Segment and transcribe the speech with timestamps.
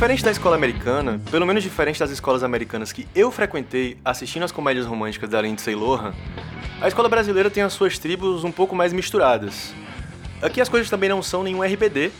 [0.00, 4.50] Diferente da escola americana, pelo menos diferente das escolas americanas que eu frequentei assistindo as
[4.50, 6.14] comédias românticas da Lindsay Lohan,
[6.80, 9.74] a escola brasileira tem as suas tribos um pouco mais misturadas.
[10.40, 12.12] Aqui as coisas também não são nenhum RBD,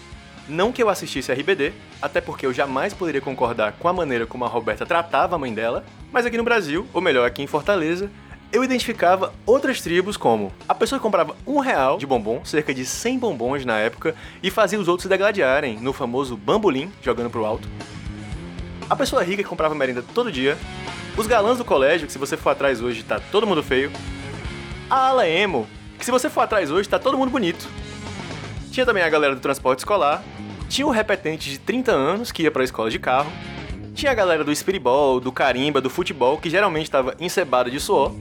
[0.46, 4.44] não que eu assistisse RBD, até porque eu jamais poderia concordar com a maneira como
[4.44, 8.10] a Roberta tratava a mãe dela, mas aqui no Brasil, ou melhor, aqui em Fortaleza,
[8.52, 12.84] eu identificava outras tribos como a pessoa que comprava um real de bombom, cerca de
[12.84, 17.44] 100 bombons na época, e fazia os outros se degladiarem no famoso bambolim, jogando pro
[17.44, 17.68] alto.
[18.88, 20.58] A pessoa rica que comprava merenda todo dia.
[21.16, 23.92] Os galãs do colégio, que se você for atrás hoje tá todo mundo feio.
[24.88, 27.68] A ala emo, que se você for atrás hoje tá todo mundo bonito.
[28.72, 30.24] Tinha também a galera do transporte escolar.
[30.68, 33.30] Tinha o repetente de 30 anos que ia pra escola de carro.
[33.94, 38.14] Tinha a galera do espiribol, do carimba, do futebol, que geralmente estava encebada de suor.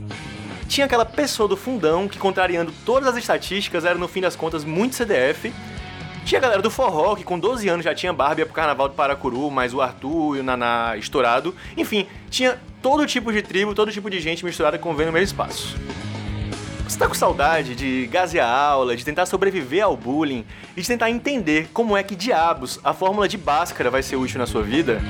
[0.70, 4.64] Tinha aquela pessoa do fundão que, contrariando todas as estatísticas, era no fim das contas
[4.64, 5.52] muito CDF.
[6.24, 8.94] Tinha a galera do forró, que com 12 anos já tinha Barbie pro carnaval do
[8.94, 11.52] Paracuru, mas o Arthur e o Naná estourado.
[11.76, 15.76] Enfim, tinha todo tipo de tribo, todo tipo de gente misturada convivendo no mesmo espaço.
[16.86, 20.44] Você tá com saudade de gasear aula, de tentar sobreviver ao bullying
[20.76, 24.38] e de tentar entender como é que diabos a fórmula de Bhaskara vai ser útil
[24.38, 25.02] na sua vida?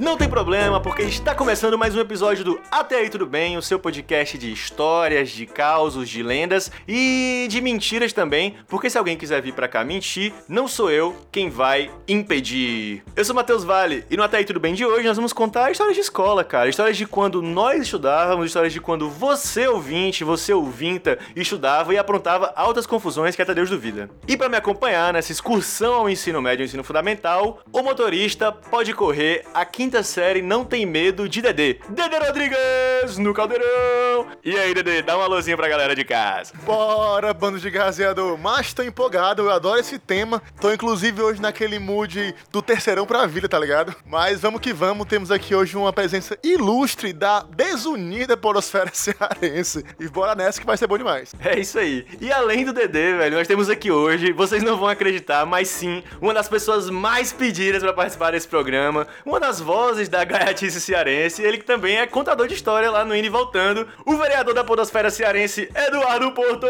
[0.00, 3.62] Não tem problema, porque está começando mais um episódio do Até aí Tudo Bem, o
[3.62, 9.14] seu podcast de histórias, de causos, de lendas e de mentiras também, porque se alguém
[9.14, 13.04] quiser vir pra cá mentir, não sou eu quem vai impedir.
[13.14, 15.70] Eu sou Matheus Vale e no Até aí Tudo Bem de hoje nós vamos contar
[15.70, 20.54] histórias de escola, cara, histórias de quando nós estudávamos, histórias de quando você ouvinte, você
[20.54, 24.08] ouvinta, estudava e aprontava altas confusões que até Deus duvida.
[24.26, 28.94] E para me acompanhar nessa excursão ao ensino médio e ensino fundamental, o motorista pode
[28.94, 31.78] correr a quinta série Não Tem Medo de Dedê.
[31.88, 34.28] Dedê Rodrigues no Caldeirão.
[34.44, 36.52] E aí, Dedê, dá uma luzinha pra galera de casa.
[36.64, 38.38] Bora, bando de gazeador.
[38.38, 40.42] Mas tô empolgado, eu adoro esse tema.
[40.60, 43.94] Tô inclusive hoje naquele mood do terceirão pra vida, tá ligado?
[44.06, 49.84] Mas vamos que vamos, temos aqui hoje uma presença ilustre da desunida porosfera cearense.
[49.98, 51.34] E bora nessa que vai ser bom demais.
[51.44, 52.06] É isso aí.
[52.20, 56.02] E além do Dedê, velho, nós temos aqui hoje, vocês não vão acreditar, mas sim,
[56.20, 59.79] uma das pessoas mais pedidas pra participar desse programa, uma das vozes
[60.10, 63.88] da gaiatice cearense, ele que também é contador de história lá no Indo e Voltando,
[64.04, 66.66] o vereador da podosfera cearense, Eduardo Porto.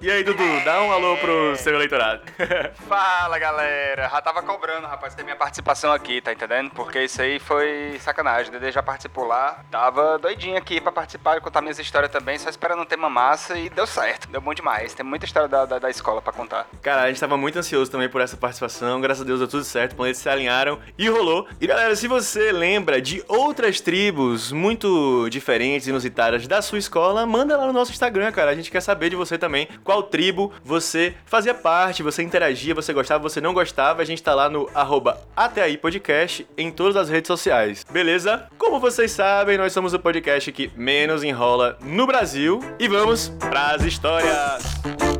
[0.00, 2.22] E aí, Dudu, dá um alô pro seu eleitorado.
[2.86, 6.70] Fala galera, já tava cobrando, rapaz, ter minha participação aqui, tá entendendo?
[6.72, 8.54] Porque isso aí foi sacanagem.
[8.54, 12.38] O Dede já participou lá, tava doidinho aqui pra participar e contar minhas histórias também,
[12.38, 14.92] só esperando um tema massa e deu certo, deu bom demais.
[14.92, 16.66] Tem muita história da, da, da escola pra contar.
[16.82, 19.64] Cara, a gente tava muito ansioso também por essa participação, graças a Deus deu tudo
[19.64, 21.48] certo, planetas se alinharam e rolou.
[21.58, 27.56] E galera, se você lembra de outras tribos muito diferentes, inusitadas da sua escola, manda
[27.56, 28.50] lá no nosso Instagram, cara.
[28.50, 32.92] A gente quer saber de você também qual tribo você fazia parte, você interagia, você
[32.92, 34.02] gostava, você não gostava.
[34.02, 37.84] A gente tá lá no arroba até aí podcast em todas as redes sociais.
[37.90, 38.46] Beleza?
[38.56, 42.60] Como vocês sabem, nós somos o podcast que menos enrola no Brasil.
[42.78, 45.11] E vamos pras histórias!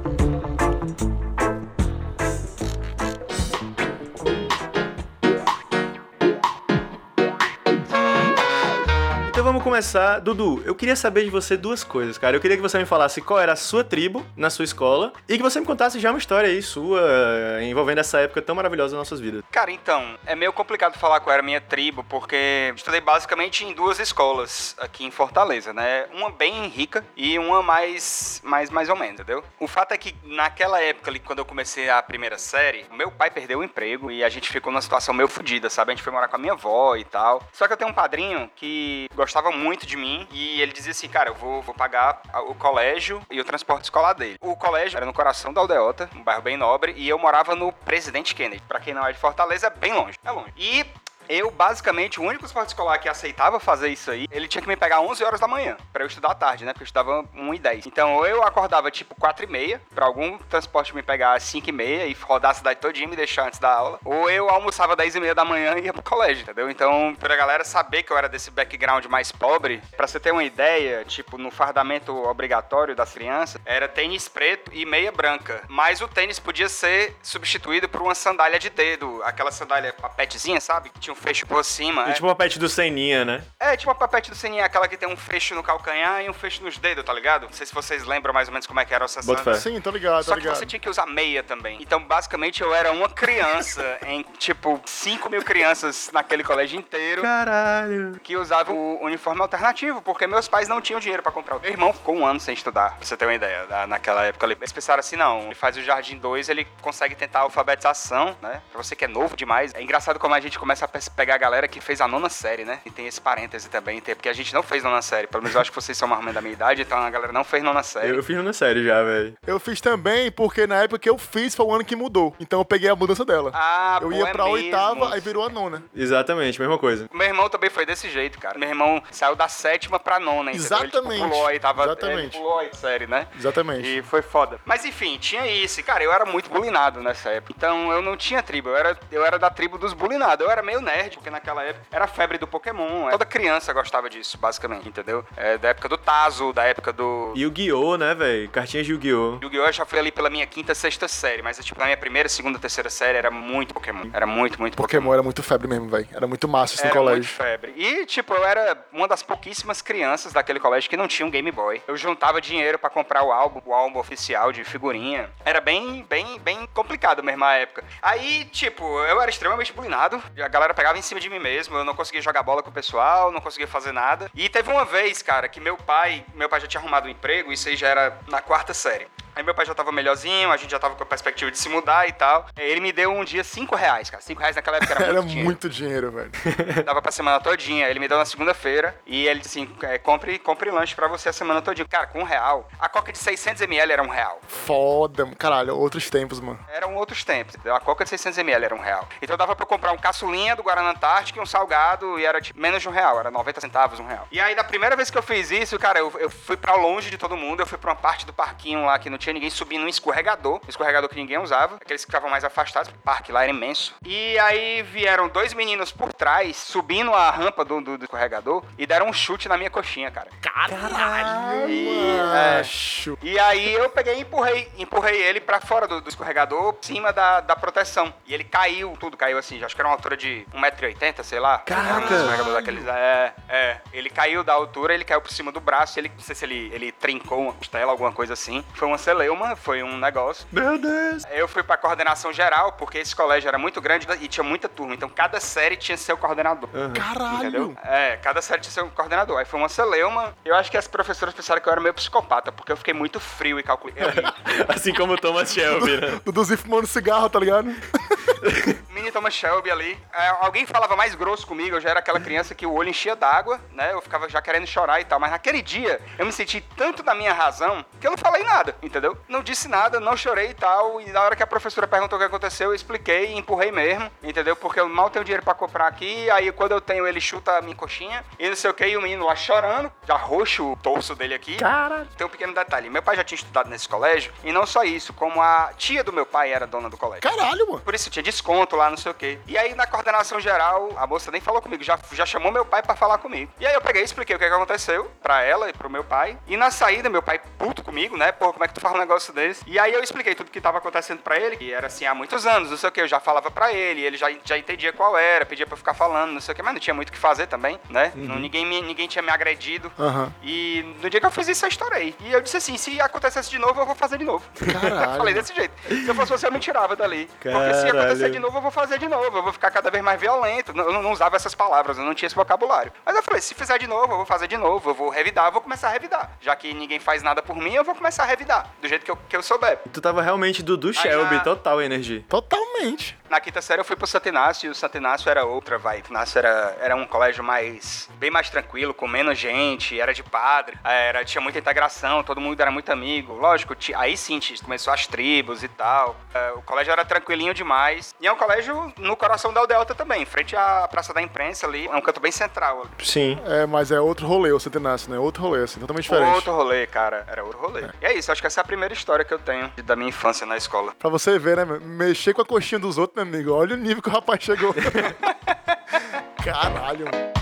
[9.73, 10.19] Começar.
[10.19, 12.37] Dudu, eu queria saber de você duas coisas, cara.
[12.37, 15.39] Eu queria que você me falasse qual era a sua tribo na sua escola e
[15.39, 18.91] que você me contasse já uma história aí sua eh, envolvendo essa época tão maravilhosa
[18.91, 19.43] das nossas vidas.
[19.51, 23.73] Cara, então, é meio complicado falar qual era a minha tribo, porque estudei basicamente em
[23.73, 26.05] duas escolas aqui em Fortaleza, né?
[26.13, 29.43] Uma bem rica e uma mais, mais, mais ou menos, entendeu?
[29.59, 33.31] O fato é que naquela época ali, quando eu comecei a primeira série, meu pai
[33.31, 35.93] perdeu o emprego e a gente ficou numa situação meio fodida, sabe?
[35.93, 37.43] A gente foi morar com a minha avó e tal.
[37.55, 41.09] Só que eu tenho um padrinho que gostava muito de mim e ele dizia assim,
[41.09, 44.37] cara, eu vou, vou pagar o colégio e o transporte escolar dele.
[44.41, 47.73] O colégio era no coração da Aldeota, um bairro bem nobre, e eu morava no
[47.73, 48.63] Presidente Kennedy.
[48.69, 50.19] Pra quem não é de Fortaleza, é bem longe.
[50.25, 50.53] É longe.
[50.57, 50.85] E
[51.29, 54.77] eu, basicamente, o único esporte escolar que aceitava fazer isso aí, ele tinha que me
[54.77, 56.73] pegar 11 horas da manhã, pra eu estudar à tarde, né?
[56.73, 57.87] Porque eu estudava 1 e 10.
[57.87, 61.73] Então, eu acordava, tipo, 4 e meia, pra algum transporte me pegar às 5 e
[61.73, 64.97] meia e rodar a cidade todinha e me deixar antes da aula, ou eu almoçava
[64.97, 66.71] 10 e meia da manhã e ia pro colégio, entendeu?
[66.71, 70.45] Então, pra galera saber que eu era desse background mais pobre, pra você ter uma
[70.45, 75.63] ideia, tipo, no fardamento obrigatório das crianças, era tênis preto e meia branca.
[75.69, 80.91] Mas o tênis podia ser substituído por uma sandália de dedo, aquela sandália papetezinha, sabe?
[80.91, 82.09] Que tinha um fecho por cima.
[82.11, 83.43] É, tipo uma pet do Seninha, né?
[83.61, 86.33] é tipo a papete do Seninha, aquela que tem um fecho no calcanhar e um
[86.33, 87.45] fecho nos dedos, tá ligado?
[87.47, 89.55] Não sei se vocês lembram mais ou menos como é que era essa fé.
[89.55, 90.59] Sim, tô ligado, Só tô que ligado.
[90.59, 91.79] você tinha que usar meia também.
[91.81, 98.19] Então, basicamente, eu era uma criança em, tipo, 5 mil crianças naquele colégio inteiro Caralho.
[98.23, 101.59] que usavam o uniforme alternativo, porque meus pais não tinham dinheiro pra comprar.
[101.59, 103.67] Meu irmão ficou um ano sem estudar, pra você ter uma ideia.
[103.69, 104.57] Na- Naquela época, ali.
[104.59, 108.63] eles pensaram assim, não, ele faz o Jardim 2, ele consegue tentar a alfabetização, né?
[108.73, 109.73] Pra você que é novo demais.
[109.75, 112.29] É engraçado como a gente começa a pe- pegar a galera que fez a nona
[112.29, 112.81] série, né?
[112.85, 115.27] E tem esse parêntese também, tem- porque a gente não fez nona série.
[115.27, 117.09] Pelo menos eu acho que vocês são mais ou menos da minha idade, então a
[117.11, 118.09] galera não fez nona série.
[118.11, 119.35] Eu, eu fiz na série já, velho.
[119.47, 122.35] Eu fiz também porque na época que eu fiz foi o ano que mudou.
[122.41, 123.51] Então eu peguei a mudança dela.
[123.55, 124.57] Ah, eu pô, ia é pra mesmo.
[124.57, 125.83] oitava, aí virou a nona.
[125.95, 127.09] Exatamente, mesma coisa.
[127.13, 128.59] Meu irmão também foi desse jeito, cara.
[128.59, 130.79] Meu irmão saiu da sétima pra nona, entendeu?
[130.79, 131.17] Ele, Exatamente.
[131.23, 131.85] tipo, pulou aí, tava...
[131.85, 132.37] Exatamente.
[132.37, 133.27] Ele pulou aí, série, né?
[133.39, 133.99] Exatamente.
[133.99, 134.59] E foi foda.
[134.65, 135.79] Mas enfim, tinha isso.
[135.81, 137.53] E, Cara, eu era muito bulinado nessa época.
[137.57, 138.71] Então eu não tinha tribo.
[138.71, 140.45] Eu era, eu era da tribo dos bulinados.
[140.45, 143.11] Eu era meio nerd, porque naquela época era febre do Pokémon.
[143.11, 145.25] Toda criança gostava disso, basicamente, entendeu?
[145.37, 147.33] É, da época do Tazo, da época do.
[147.35, 148.49] E o Guiô, né, velho?
[148.51, 149.39] Cartinhas de Yu-Gi-Oh!
[149.43, 149.67] Yu-Gi-Oh!
[149.67, 152.59] eu já fui ali pela minha quinta, sexta série, mas tipo, na minha primeira, segunda,
[152.59, 154.09] terceira série era muito Pokémon.
[154.13, 156.09] Era muito, muito Pokémon era muito febre mesmo, velho.
[156.13, 157.31] Era muito massa isso no Era muito colégio.
[157.35, 157.73] febre.
[157.77, 161.51] E, tipo, eu era uma das pouquíssimas crianças daquele colégio que não tinha um Game
[161.51, 161.83] Boy.
[161.87, 165.31] Eu juntava dinheiro pra comprar o álbum, o álbum oficial de figurinha.
[165.45, 167.85] Era bem, bem, bem complicado mesmo a época.
[168.01, 170.23] Aí, tipo, eu era extremamente bulinado.
[170.43, 171.77] A galera pegava em cima de mim mesmo.
[171.77, 174.29] Eu não conseguia jogar bola com o pessoal, não conseguia fazer nada.
[174.35, 177.53] E teve uma vez, cara, que meu pai, meu pai já tinha arrumado um emprego,
[177.53, 179.07] isso aí já era na quarta série.
[179.35, 181.69] Aí meu pai já tava melhorzinho, a gente já tava com a perspectiva de se
[181.69, 182.47] mudar e tal.
[182.57, 184.23] Ele me deu um dia cinco reais, cara.
[184.23, 185.45] Cinco reais naquela época era muito Era dinheiro.
[185.47, 186.31] muito dinheiro, velho.
[186.85, 187.89] Dava pra semana todinha.
[187.89, 191.29] Ele me deu na segunda-feira e ele disse assim: é, compre, compre lanche pra você
[191.29, 191.87] a semana todinha.
[191.89, 194.41] Cara, com um real, a coca de 600ml era um real.
[194.47, 196.59] Foda, caralho, outros tempos, mano.
[196.69, 197.55] Eram outros tempos.
[197.55, 197.75] entendeu?
[197.75, 199.09] A coca de 600ml era um real.
[199.21, 202.41] Então dava pra eu comprar um caçulinha do Guaraná Antártica e um salgado e era
[202.41, 203.19] tipo, menos de um real.
[203.19, 204.29] Era 90 centavos, um real.
[204.31, 207.11] E aí, da primeira vez que eu fiz isso, cara, eu, eu fui pra longe
[207.11, 207.61] de todo mundo.
[207.61, 210.57] Eu fui pra uma parte do parquinho lá que não tinha ninguém subindo um escorregador.
[210.65, 211.77] Um escorregador que ninguém usava.
[211.77, 212.91] Aqueles que ficavam mais afastados.
[212.91, 213.95] O parque lá era imenso.
[214.05, 218.87] E aí vieram dois meninos por trás, subindo a rampa do, do, do escorregador e
[218.87, 220.29] deram um chute na minha coxinha, cara.
[220.41, 222.17] Caralho, E-
[222.59, 223.19] macho.
[223.23, 227.41] E aí eu peguei e empurrei, empurrei ele pra fora do, do escorregador, cima da,
[227.41, 228.13] da proteção.
[228.27, 231.59] E ele caiu, tudo caiu assim, acho que era uma altura de 1,80m, sei lá.
[231.59, 232.13] Caraca!
[232.13, 233.77] Um escorregador daqueles, é, é.
[233.93, 236.71] Ele caiu da altura, ele caiu por cima do braço, ele, não sei se ele,
[236.73, 238.65] ele trincou uma costela, alguma coisa assim.
[238.75, 240.47] Foi uma celeuma, foi um negócio.
[240.51, 241.23] Meu Deus!
[241.31, 244.95] Eu fui pra coordenação geral, porque esse colégio era muito grande e tinha muita turma.
[244.95, 246.69] Então cada série tinha seu coordenador.
[246.95, 247.37] Caralho.
[247.37, 247.77] Entendeu?
[247.85, 249.39] É, cada série tinha seu coordenador.
[249.39, 250.35] Aí foi uma celeuma.
[250.45, 253.21] Eu acho que as professoras pensaram que eu era meio psicopata, porque eu fiquei muito
[253.21, 253.97] frio e calculei.
[254.69, 256.21] Assim como o Thomas Shelby, né?
[256.25, 257.69] Duduzinho fumando cigarro, tá ligado?
[258.91, 259.99] Mini Thomas Shelby ali.
[260.13, 263.17] É, alguém falava mais grosso comigo, eu já era aquela criança que o olho enchia
[263.17, 263.93] d'água, né?
[263.93, 265.19] Eu ficava já querendo chorar e tal.
[265.21, 268.77] Mas naquele dia, eu me senti tanto da minha razão que eu não falei nada,
[268.83, 269.02] entendeu?
[269.29, 271.01] Não disse nada, não chorei e tal.
[271.01, 274.11] E na hora que a professora perguntou o que aconteceu, eu expliquei e empurrei mesmo,
[274.23, 274.55] entendeu?
[274.55, 276.31] Porque eu mal tenho dinheiro pra comprar aqui.
[276.31, 278.87] Aí quando eu tenho, ele chuta a minha coxinha e não sei o que.
[278.87, 281.57] E o menino lá chorando, já roxo o torso dele aqui.
[281.57, 282.07] Caralho!
[282.17, 285.13] Tem um pequeno detalhe: meu pai já tinha estudado nesse colégio, e não só isso,
[285.13, 287.23] como a tia do meu pai era dona do colégio.
[287.23, 287.81] Caralho, mano.
[287.81, 289.39] Por isso tinha desconto lá, não sei o quê.
[289.47, 292.83] E aí na coordenação geral, a moça nem falou comigo, já, já chamou meu pai
[292.83, 293.53] pra falar comigo.
[293.59, 296.05] E aí eu peguei e expliquei o que, que aconteceu pra ela e pro meu
[296.05, 296.39] pai.
[296.47, 298.33] E na saída, meu pai puto comigo, né?
[298.33, 299.63] Pô, como é que tu fala um negócio desse?
[299.67, 302.47] E aí eu expliquei tudo que tava acontecendo pra ele, que era assim há muitos
[302.47, 303.01] anos, não sei o quê.
[303.03, 305.95] Eu já falava pra ele, ele já, já entendia qual era, pedia pra eu ficar
[305.95, 308.13] falando, não sei o quê, mas não tinha muito o que fazer também, né?
[308.15, 309.91] Não, ninguém, me- ninguém tinha me agredido.
[309.99, 310.33] Aham.
[310.43, 312.15] E no dia que eu fiz isso, eu estourei.
[312.21, 314.45] E eu disse assim: se acontecesse de novo, eu vou fazer de novo.
[314.81, 315.17] Caralho.
[315.19, 315.73] Falei desse jeito.
[315.89, 317.27] Se eu fosse você, eu me tirava dali.
[317.41, 318.01] Porque se Caralho.
[318.01, 319.37] acontecer de novo, eu vou fazer de novo.
[319.39, 320.73] Eu vou ficar cada vez mais violento.
[320.77, 322.93] Eu não, não usava essas palavras, eu não tinha esse vocabulário.
[323.05, 324.91] Mas eu falei: se fizer de novo, eu vou fazer de novo.
[324.91, 326.31] Eu vou revidar, eu vou começar a revidar.
[326.41, 328.69] Já que ninguém faz nada por mim, eu vou começar a revidar.
[328.83, 329.79] Do jeito que eu, que eu souber.
[329.93, 332.25] Tu tava realmente do, do Shelby, na- total energia.
[332.29, 333.17] Totalmente.
[333.33, 336.01] Na quinta série eu fui pro Santinácio e o Santinácio era outra vibe.
[336.03, 340.23] O Santinácio era, era um colégio mais bem mais tranquilo, com menos gente, era de
[340.23, 343.33] padre, era, tinha muita integração, todo mundo era muito amigo.
[343.33, 346.15] Lógico, ti- aí sim começou as tribos e tal.
[346.35, 348.15] É, o colégio era tranquilinho demais.
[348.21, 351.67] E é um colégio no coração da Aldeota também, em frente à Praça da Imprensa
[351.67, 351.87] ali.
[351.87, 352.87] É um canto bem central.
[353.03, 353.41] Sim.
[353.47, 355.19] É, mas é outro rolê, o Centenácio, né?
[355.19, 356.35] Outro rolê, assim, totalmente diferente.
[356.35, 357.25] Outro rolê, cara.
[357.27, 357.87] Era outro rolê.
[358.03, 360.11] E é isso, acho que essa é a primeira história que eu tenho da minha
[360.11, 360.93] infância na escola.
[360.99, 361.81] Pra você ver, né, meu?
[361.81, 363.53] Mexer com a coxinha dos outros, meu amigo.
[363.53, 364.75] Olha o nível que o rapaz chegou.
[366.45, 367.42] Caralho, mano.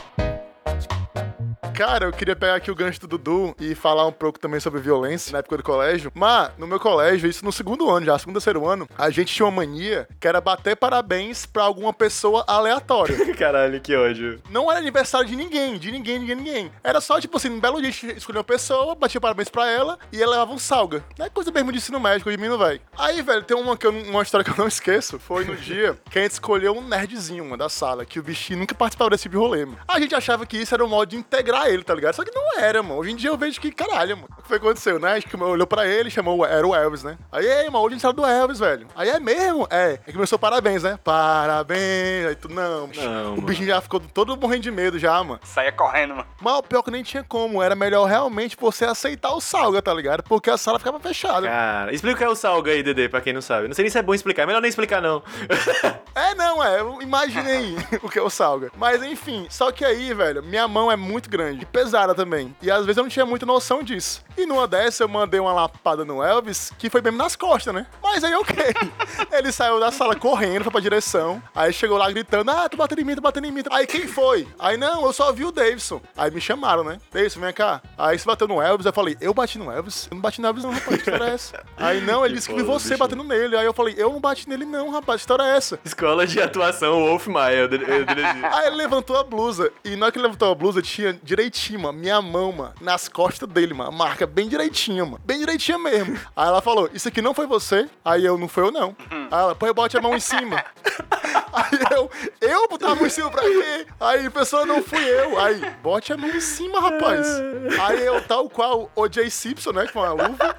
[1.81, 4.83] Cara, eu queria pegar aqui o gancho do Dudu e falar um pouco também sobre
[4.83, 6.13] violência na época do colégio.
[6.15, 9.47] Mas, no meu colégio, isso no segundo ano já, segundo, terceiro ano, a gente tinha
[9.47, 13.17] uma mania que era bater parabéns pra alguma pessoa aleatória.
[13.35, 14.43] Caralho, que ódio.
[14.51, 16.73] Não era aniversário de ninguém, de ninguém, ninguém, ninguém.
[16.85, 19.67] Era só, tipo assim, um belo dia a gente escolheu uma pessoa, batia parabéns pra
[19.67, 21.03] ela e ela levava um salga.
[21.19, 22.79] É coisa mesmo de ensino médico, de mim não vai.
[22.99, 25.19] Aí, velho, tem uma, que eu, uma história que eu não esqueço.
[25.19, 28.59] Foi no dia que a gente escolheu um nerdzinho, uma da sala, que o bichinho
[28.59, 29.79] nunca participava desse tipo rolê, mano.
[29.89, 32.15] A gente achava que isso era um modo de integrar ele, tá ligado?
[32.15, 32.97] Só que não era, mano.
[33.01, 34.29] Hoje em dia eu vejo que, caralho, mano.
[34.39, 35.13] O que foi que aconteceu, né?
[35.13, 37.17] Acho que olhou pra ele, chamou, era o Elvis, né?
[37.31, 38.87] Aí, ei, mano, hoje a gente sabe do Elvis, velho.
[38.95, 39.67] Aí é mesmo?
[39.71, 39.99] É.
[40.07, 40.99] Aí começou parabéns, né?
[41.03, 42.27] Parabéns.
[42.27, 42.89] Aí tu, não.
[42.89, 45.41] Não, o bichinho já ficou todo morrendo de medo já, mano.
[45.45, 46.27] Saía correndo, mano.
[46.41, 47.63] Mas o pior que nem tinha como.
[47.63, 50.23] Era melhor realmente você aceitar o salga, tá ligado?
[50.23, 51.47] Porque a sala ficava fechada.
[51.47, 53.69] Cara, explica o que é o salga aí, Dedê, pra quem não sabe.
[53.69, 54.43] Não sei nem se é bom explicar.
[54.43, 55.23] É melhor nem explicar, não.
[56.13, 56.81] É, não, é.
[56.81, 58.71] Eu imaginei o que é o salga.
[58.77, 62.55] Mas enfim, só que aí, velho, minha mão é muito grande e pesada também.
[62.63, 64.23] E às vezes eu não tinha muita noção disso.
[64.37, 67.87] E numa dessa eu mandei uma lapada no Elvis, que foi mesmo nas costas, né?
[68.03, 68.57] Mas aí, ok.
[69.33, 71.43] Ele saiu da sala correndo, foi pra direção.
[71.55, 73.63] Aí chegou lá gritando: Ah, tu batendo em mim, tu batendo em mim.
[73.71, 74.47] Aí quem foi?
[74.59, 76.01] Aí não, eu só vi o Davidson.
[76.17, 76.99] Aí me chamaram, né?
[77.13, 77.81] Davidson, vem cá.
[77.97, 80.09] Aí se bateu no Elvis, eu falei: Eu bati no Elvis?
[80.11, 81.03] Eu não bati no Elvis, não, rapaz.
[81.03, 81.65] Que história é essa?
[81.77, 82.99] Aí não, ele Que disse que vi foda, você bicho.
[82.99, 83.57] batendo nele.
[83.57, 85.21] Aí eu falei: Eu não bati nele, não, rapaz.
[85.21, 85.79] Que história é essa?
[85.85, 87.57] Escola de atuação Wolf Maia.
[87.57, 88.07] eu eu.
[88.53, 89.71] Aí ele levantou a blusa.
[89.85, 93.09] E na hora que ele levantou a blusa, tinha direitinho, mano, minha mão, mano, nas
[93.09, 93.91] costas dele, mano.
[93.91, 95.21] Marca bem direitinha, mano.
[95.25, 96.19] Bem direitinha mesmo.
[96.37, 97.89] Aí ela falou: Isso aqui não foi você?
[98.05, 98.95] Aí eu, não foi eu, não.
[99.31, 100.65] Aí ela, pô, bote a mão em cima.
[101.53, 102.11] Aí eu,
[102.41, 103.87] eu botar a mão em cima pra quê?
[104.01, 105.39] Aí a pessoa, não fui eu.
[105.39, 107.27] Aí, bote a mão em cima, rapaz.
[107.81, 109.31] Aí eu, tal qual o J.
[109.31, 110.57] Simpson, né, com a luva.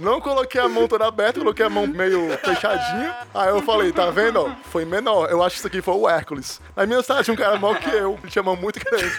[0.00, 3.14] Não coloquei a mão toda aberta, coloquei a mão meio fechadinha.
[3.34, 4.40] Aí eu falei, tá vendo?
[4.40, 4.50] ó?
[4.70, 5.30] Foi menor.
[5.30, 6.58] Eu acho que isso aqui foi o Hércules.
[6.74, 8.18] Aí minha cidade tinha um cara maior que eu.
[8.22, 9.12] Ele tinha mão muito grande.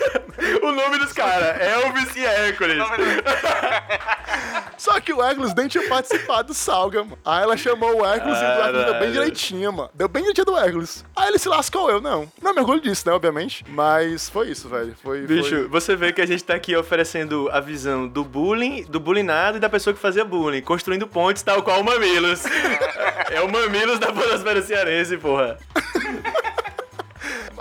[0.63, 2.83] o nome dos caras, Elvis e Hércules.
[4.75, 7.17] Só que o Hércules nem tinha participado do Salga, mano.
[7.23, 9.89] Aí ela chamou o Hércules e o Hércules deu bem direitinho, mano.
[9.93, 11.05] Deu bem direitinho do Hércules.
[11.15, 12.31] Aí ele se lascou, eu não.
[12.41, 13.63] Não me orgulho disso, né, obviamente.
[13.67, 14.95] Mas foi isso, velho.
[15.01, 15.67] Foi, Bicho, foi...
[15.67, 19.59] você vê que a gente tá aqui oferecendo a visão do bullying, do bullyingado e
[19.59, 22.43] da pessoa que fazia bullying, construindo pontes tal qual o Mamilos.
[23.29, 25.57] é o Mamilos da Podosfera Cearense, porra.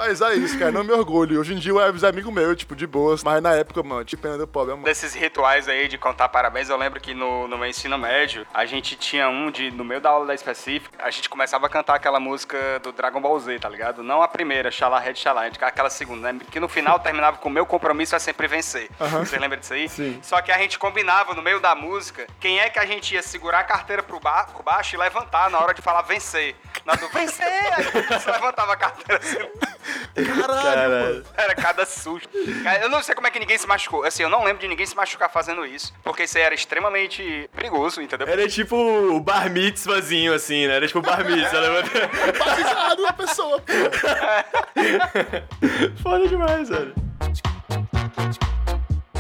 [0.01, 0.73] Mas é isso, cara.
[0.73, 1.39] Não me orgulho.
[1.39, 3.23] Hoje em dia o Elvis é amigo meu, tipo, de boas.
[3.23, 4.85] Mas na época, mano, tipo, pena do pobre, mano.
[4.85, 8.65] Desses rituais aí de contar parabéns, eu lembro que no, no meu ensino médio, a
[8.65, 11.97] gente tinha um de, no meio da aula da específica, a gente começava a cantar
[11.97, 14.03] aquela música do Dragon Ball Z, tá ligado?
[14.03, 16.41] Não a primeira, Xalá Red Xalá, a gente aquela segunda, né?
[16.51, 18.89] Que no final terminava com o meu compromisso é sempre vencer.
[19.19, 19.87] Você lembra disso aí?
[19.87, 20.19] Sim.
[20.23, 23.23] Só que a gente combinava no meio da música quem é que a gente ia
[23.23, 26.57] segurar a carteira pro ba por baixo e levantar na hora de falar vencer.
[26.87, 27.47] Na do vencer!
[27.47, 29.90] Aí você levantava a carteira assim.
[30.15, 31.25] Caralho, Cara, mano.
[31.37, 32.29] Era cada susto.
[32.63, 34.05] Cara, eu não sei como é que ninguém se machucou.
[34.05, 35.93] Assim, eu não lembro de ninguém se machucar fazendo isso.
[36.03, 38.27] Porque isso aí era extremamente perigoso, entendeu?
[38.27, 40.77] era tipo o bar mitzvazinho, assim, né?
[40.77, 41.61] Era tipo o bar mitzvah.
[41.61, 43.73] levanta- Batizado a pessoa, pô.
[46.03, 46.95] Foda demais, velho.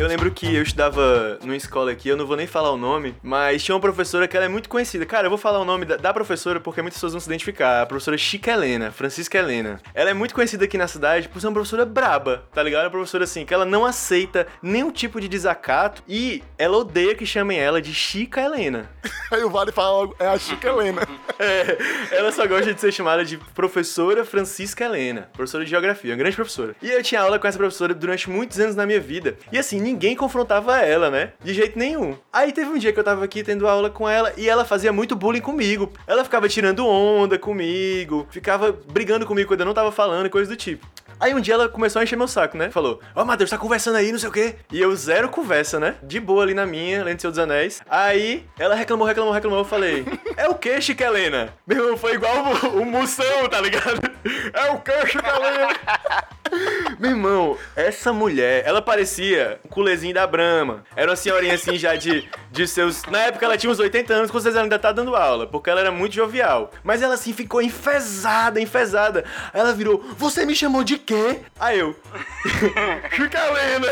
[0.00, 3.14] Eu lembro que eu estudava numa escola aqui, eu não vou nem falar o nome,
[3.23, 5.04] mas tinha uma professora que ela é muito conhecida.
[5.04, 7.83] Cara, eu vou falar o nome da, da professora porque muitas pessoas vão se identificar.
[7.83, 9.78] A professora Chica Helena, Francisca Helena.
[9.92, 12.85] Ela é muito conhecida aqui na cidade por ser uma professora braba, tá ligado?
[12.85, 17.26] Uma professora assim, que ela não aceita nenhum tipo de desacato e ela odeia que
[17.26, 18.88] chamem ela de Chica Helena.
[19.30, 21.02] Aí o Vale fala logo, é a Chica Helena.
[21.42, 21.78] É,
[22.19, 26.37] ela só gosta de ser chamada de professora Francisca Helena, professora de geografia, uma grande
[26.37, 26.76] professora.
[26.83, 29.38] E eu tinha aula com essa professora durante muitos anos na minha vida.
[29.50, 31.33] E assim, ninguém confrontava ela, né?
[31.43, 32.17] De jeito nenhum.
[32.33, 34.93] Aí teve um dia que eu tava aqui tendo aula com ela e ela fazia
[34.93, 35.93] muito bullying comigo.
[36.07, 40.49] Ela ficava tirando onda comigo, ficava brigando comigo quando eu não tava falando e coisa
[40.49, 40.87] do tipo.
[41.19, 42.71] Aí um dia ela começou a encher meu saco, né?
[42.71, 44.55] Falou, ó, Matheus, tá conversando aí, não sei o quê.
[44.73, 45.97] E eu zero conversa, né?
[46.03, 47.83] De boa ali na minha, lendo Senhor dos Anéis.
[47.91, 49.59] Aí ela reclamou, reclamou, reclamou.
[49.59, 50.07] Eu falei,
[50.37, 51.53] é o que, Chica Helena?
[51.67, 52.37] Meu irmão, foi igual
[52.73, 54.09] o, o Moção, tá ligado?
[54.53, 56.40] É o que, Chica Helena?
[56.99, 60.85] Meu irmão, essa mulher, ela parecia um culezinho da Brahma.
[60.95, 63.04] Era uma senhorinha assim já de, de seus.
[63.04, 65.80] Na época ela tinha uns 80 anos, com ela ainda tá dando aula, porque ela
[65.80, 66.71] era muito jovial.
[66.83, 69.25] Mas ela assim ficou enfesada, enfesada.
[69.52, 71.40] Aí ela virou: Você me chamou de quê?
[71.59, 71.97] Aí eu.
[73.14, 73.88] Chica Helena!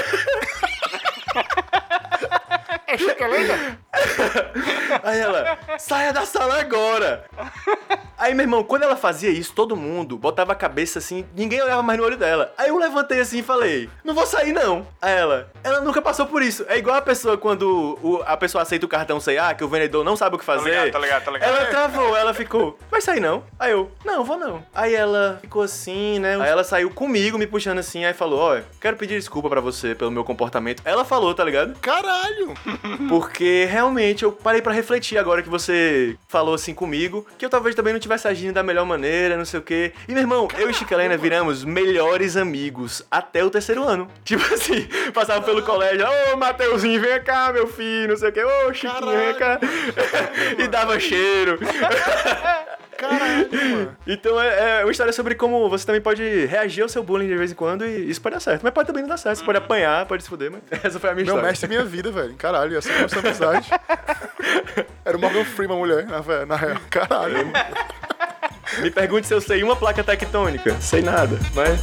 [2.88, 3.78] É Helena?
[5.02, 7.24] Aí ela, saia da sala agora!
[8.16, 11.82] Aí, meu irmão, quando ela fazia isso, todo mundo botava a cabeça assim, ninguém olhava
[11.82, 12.52] mais no olho dela.
[12.58, 14.86] Aí eu levantei assim e falei, não vou sair não.
[15.00, 16.64] Aí ela, ela nunca passou por isso.
[16.68, 20.02] É igual a pessoa quando o- a pessoa aceita o cartão C&A, que o vendedor
[20.04, 20.68] não sabe o que fazer.
[20.70, 21.48] ligado, tô ligado, tô ligado.
[21.48, 23.44] Ela travou, ela ficou, vai sair não?
[23.58, 24.64] Aí eu, não, vou não.
[24.74, 26.34] Aí ela ficou assim, né?
[26.40, 29.94] Aí ela saiu comigo, me puxando assim, aí falou, ó, quero pedir desculpa pra você
[29.94, 30.82] pelo meu comportamento.
[30.84, 31.78] Ela falou, tá ligado?
[31.80, 32.54] Caralho!
[33.08, 37.74] Porque realmente eu parei pra refletir agora que você falou assim comigo, que eu talvez
[37.74, 39.92] também não tivesse agindo da melhor maneira, não sei o quê.
[40.06, 44.08] E meu irmão, eu e Chicalena viramos melhores amigos até o terceiro ano.
[44.24, 48.44] Tipo assim, passava pelo colégio, ô Mateuzinho, vem cá, meu filho, não sei o quê,
[48.44, 49.58] ô Chiquinho, vem cá.
[50.58, 51.58] e dava cheiro.
[52.98, 53.96] Caralho, mano.
[54.04, 57.36] Então é, é uma história sobre como você também pode reagir ao seu bullying de
[57.36, 58.62] vez em quando e isso pode dar certo.
[58.62, 59.38] Mas pode também não dar certo.
[59.38, 61.48] Você pode apanhar, pode se fuder, mas essa foi a minha Meu história.
[61.48, 62.34] mestre é minha vida, velho.
[62.34, 63.70] Caralho, essa foi a amizade.
[65.04, 66.76] Era o Morgan Freeman, mulher, na, na real.
[66.90, 67.52] Caralho.
[68.80, 70.76] Me pergunte se eu sei uma placa tectônica.
[70.80, 71.80] Sei nada, mas.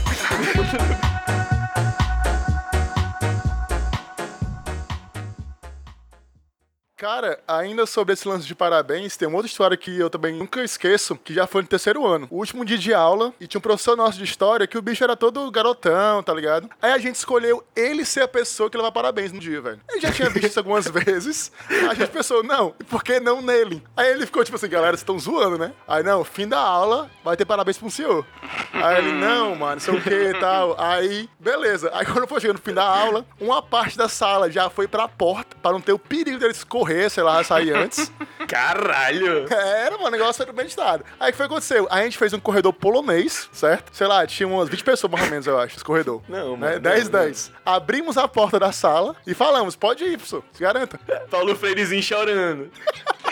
[6.97, 10.63] Cara, ainda sobre esse lance de parabéns, tem uma outra história que eu também nunca
[10.63, 12.25] esqueço, que já foi no terceiro ano.
[12.31, 15.03] O último dia de aula, e tinha um professor nosso de história que o bicho
[15.03, 16.69] era todo garotão, tá ligado?
[16.81, 19.81] Aí a gente escolheu ele ser a pessoa que leva parabéns no dia, velho.
[19.89, 21.51] Ele já tinha visto isso algumas vezes.
[21.89, 23.83] A gente pensou, não, por que não nele?
[23.97, 25.73] Aí ele ficou tipo assim, galera, vocês estão zoando, né?
[25.85, 28.25] Aí, não, fim da aula, vai ter parabéns um senhor.
[28.71, 30.79] Aí ele, não, mano, sei o que e tal.
[30.79, 31.91] Aí, beleza.
[31.93, 35.09] Aí quando foi chegando no fim da aula, uma parte da sala já foi pra
[35.09, 38.11] porta, pra não ter o perigo deles correr, sei lá, sair antes.
[38.47, 39.51] Caralho!
[39.51, 41.03] Era, mano, o negócio era premeditado.
[41.19, 41.87] Aí o que foi que aconteceu?
[41.89, 43.95] A gente fez um corredor polonês, certo?
[43.95, 46.21] Sei lá, tinha umas 20 pessoas mais ou menos, eu acho, esse corredor.
[46.27, 46.67] Não, né?
[46.69, 47.51] mano, 10, não, 10.
[47.65, 50.99] Abrimos a porta da sala e falamos, pode ir, professor, se garanta.
[51.29, 52.69] Paulo Freirezinho chorando.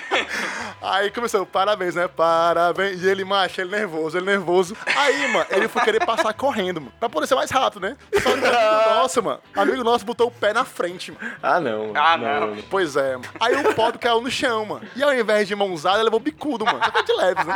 [0.81, 2.07] Aí começou, parabéns, né?
[2.07, 3.01] Parabéns.
[3.01, 4.75] E ele, macho, ele nervoso, ele nervoso.
[4.95, 6.93] Aí, mano, ele foi querer passar correndo, mano.
[6.99, 7.97] Pra poder ser mais rápido, né?
[8.13, 11.33] Só que o amigo nosso, mano, amigo nosso botou o pé na frente, mano.
[11.41, 11.87] Ah, não.
[11.87, 11.93] mano.
[11.95, 12.57] Ah, não.
[12.69, 13.29] Pois é, mano.
[13.39, 14.81] Aí o pobre caiu no chão, mano.
[14.95, 16.83] E ao invés de mãozada, ele levou bicudo, mano.
[16.83, 17.55] Só que de leves, né?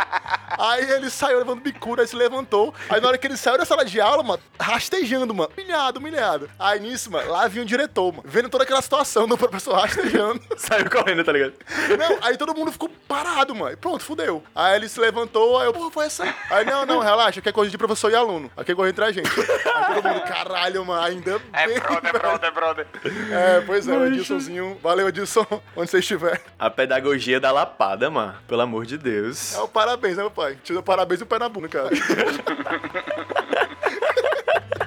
[0.58, 2.74] Aí ele saiu levando bicudo, aí se levantou.
[2.90, 5.50] Aí na hora que ele saiu da sala de aula, mano, rastejando, mano.
[5.58, 6.50] Humilhado, humilhado.
[6.58, 8.24] Aí nisso, mano, lá vinha o diretor, mano.
[8.26, 10.42] Vendo toda aquela situação do professor rastejando.
[10.58, 11.54] Saiu correndo, tá ligado?
[11.98, 13.72] Não, aí todo mundo ficou parado, mano.
[13.72, 14.44] E pronto, fudeu.
[14.56, 16.24] Aí ele se levantou, aí eu, porra, foi essa.
[16.50, 18.52] Aí, não, não, relaxa, que é coisa de professor e aluno.
[18.58, 19.30] Aqui é coisa entre a gente.
[19.30, 21.80] Aí todo mundo, caralho, mano, ainda É bem.
[21.80, 22.20] brother, velho.
[22.20, 22.88] brother, brother.
[23.32, 24.78] É, pois é, o Edilsonzinho.
[24.82, 25.46] Valeu, Edilson,
[25.76, 26.42] onde você estiver.
[26.60, 28.36] A pedagogia da lapada, mano.
[28.48, 29.54] Pelo amor de Deus.
[29.56, 30.58] É o parabéns, né, meu pai?
[30.64, 31.90] Te dou parabéns e o pé na bunda, cara.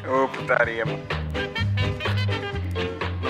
[0.08, 1.00] Ô, putaria, mano.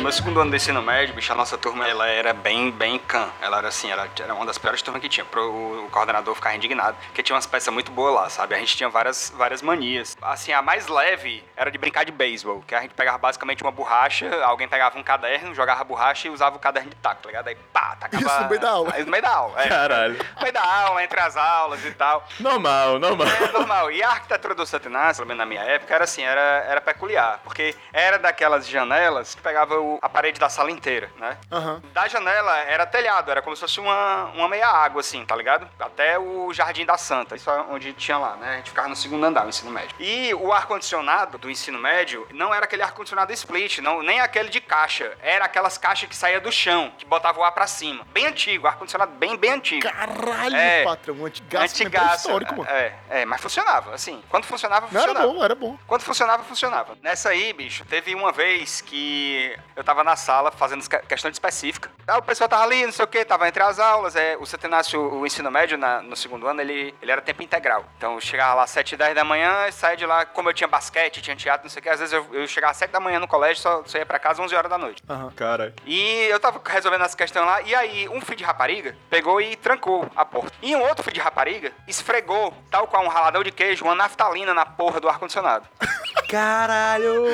[0.01, 2.99] No meu segundo ano de ensino médio, bicho, a nossa turma, ela era bem, bem
[2.99, 3.29] can.
[3.39, 5.27] Ela era assim, ela era uma das piores turmas que tinha.
[5.27, 5.43] Pro
[5.85, 6.97] o coordenador ficar indignado.
[7.09, 8.55] Porque tinha umas peças muito boas lá, sabe?
[8.55, 10.17] A gente tinha várias, várias manias.
[10.23, 12.65] Assim, a mais leve era de brincar de beisebol.
[12.67, 16.31] Que a gente pegava basicamente uma borracha, alguém pegava um caderno, jogava a borracha e
[16.31, 17.49] usava o caderno de taco, tá ligado?
[17.49, 18.25] Aí, pá, tacava...
[18.25, 18.91] Isso no meio da aula.
[18.95, 19.69] Aí, no meio da aula, é.
[19.69, 20.17] Caralho.
[20.37, 22.27] No meio da aula, entre as aulas e tal.
[22.41, 23.27] Normal, normal.
[23.29, 23.93] É normal.
[23.93, 27.39] E a arquitetura do Santinás, pelo menos na minha época, era assim, era, era peculiar.
[27.45, 31.37] Porque era daquelas janelas que pegava o- a parede da sala inteira, né?
[31.51, 31.83] Aham.
[31.93, 35.69] Da janela era telhado, era como se fosse uma, uma meia água, assim, tá ligado?
[35.79, 38.55] Até o Jardim da Santa, isso é onde tinha lá, né?
[38.55, 39.95] A gente ficava no segundo andar, o ensino médio.
[39.99, 44.61] E o ar-condicionado do ensino médio não era aquele ar-condicionado split, não, nem aquele de
[44.61, 45.17] caixa.
[45.23, 48.05] Era aquelas caixas que saía do chão, que botava o ar pra cima.
[48.13, 49.83] Bem antigo, ar-condicionado bem, bem antigo.
[49.89, 50.85] Caralho, É.
[50.85, 51.25] patrão.
[51.25, 52.17] Antigaço, Antigaço.
[52.27, 52.69] histórico, mano.
[52.71, 54.23] É, é, mas funcionava, assim.
[54.29, 55.33] Quando funcionava, Não era funcionava.
[55.33, 55.79] bom, era bom.
[55.87, 56.97] Quando funcionava, funcionava.
[57.03, 61.37] Nessa aí, bicho, teve uma vez que eu tava na sala fazendo que- questão de
[61.37, 61.91] específica.
[62.07, 64.15] Ah, o pessoal tava ali, não sei o que, tava entre as aulas.
[64.17, 67.85] É, o Centenácio, o ensino médio na- no segundo ano, ele, ele era tempo integral.
[67.97, 70.49] Então eu chegava lá às 7 e 10 da manhã e saía de lá, como
[70.49, 72.77] eu tinha basquete, tinha teatro, não sei o que, às vezes eu, eu chegava às
[72.77, 75.03] 7 da manhã no colégio, só, só ia pra casa às 11 horas da noite.
[75.09, 75.31] Aham.
[75.37, 75.75] Cara.
[75.87, 79.57] E eu tava resolvendo essa questão lá, e aí um filho de rapariga pegou e
[79.57, 80.53] trancou a porta.
[80.63, 84.53] E um outro filho de rapariga esfregou, tal qual um raladão de queijo, uma naftalina
[84.53, 85.67] na porra do ar-condicionado.
[86.31, 87.25] Caralho!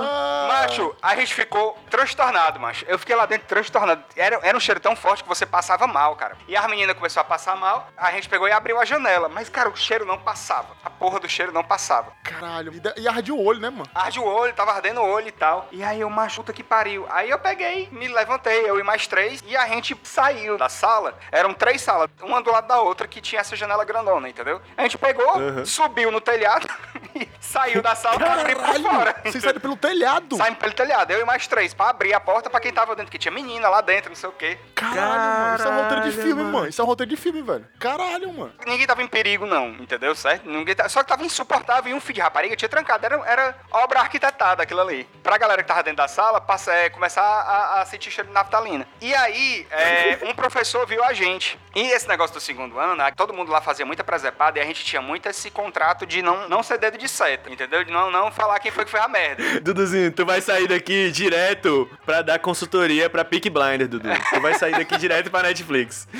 [0.00, 2.84] Ah, Macho, a gente ficou transtornado, macho.
[2.88, 4.02] Eu fiquei lá dentro transtornado.
[4.16, 6.36] Era, era um cheiro tão forte que você passava mal, cara.
[6.46, 9.28] E a menina começou a passar mal, a gente pegou e abriu a janela.
[9.28, 10.68] Mas, cara, o cheiro não passava.
[10.84, 12.12] A porra do cheiro não passava.
[12.22, 12.72] Caralho.
[12.74, 13.88] E, da- e arde o olho, né, mano?
[13.94, 15.66] Arde o olho, tava ardendo o olho e tal.
[15.72, 17.06] E aí eu, macho, puta que pariu.
[17.10, 21.18] Aí eu peguei, me levantei, eu e mais três, e a gente saiu da sala.
[21.32, 24.60] Eram três salas, uma do lado da outra, que tinha essa janela grandona, entendeu?
[24.76, 25.64] A gente pegou, Uhum.
[25.66, 26.68] subiu no telhado
[27.14, 29.16] e saiu da sala por fora.
[29.24, 30.36] Vocês saíram pelo telhado.
[30.36, 33.10] Saímos pelo telhado, eu e mais três, pra abrir a porta pra quem tava dentro,
[33.10, 34.58] que tinha menina lá dentro, não sei o quê.
[34.74, 34.98] Caralho,
[35.40, 35.56] mano.
[35.56, 36.52] Isso é um roteiro de Caralho, filme, mano.
[36.52, 36.68] mano.
[36.68, 37.66] Isso é um roteiro de filme, velho.
[37.78, 38.52] Caralho, mano.
[38.66, 40.14] Ninguém tava em perigo, não, entendeu?
[40.14, 40.48] Certo?
[40.48, 43.04] Ninguém ta- Só que tava insuportável e um filho de rapariga tinha trancado.
[43.06, 45.04] Era, era obra arquitetada aquilo ali.
[45.22, 48.34] Pra galera que tava dentro da sala, passa, é, começar a, a sentir cheiro de
[48.34, 48.86] naftalina.
[49.00, 51.58] E aí, é, um professor viu a gente.
[51.74, 54.64] E esse negócio do segundo ano, né, todo mundo lá fazia muita presepada e a
[54.64, 57.84] gente tinha muito esse contrato de não, não ser dedo de seta, entendeu?
[57.84, 59.60] De não, não falar quem foi que foi a merda.
[59.60, 64.08] Duduzinho, tu vai sair daqui direto pra dar consultoria pra Peak Blinder, Dudu.
[64.34, 66.06] Tu vai sair daqui direto pra Netflix.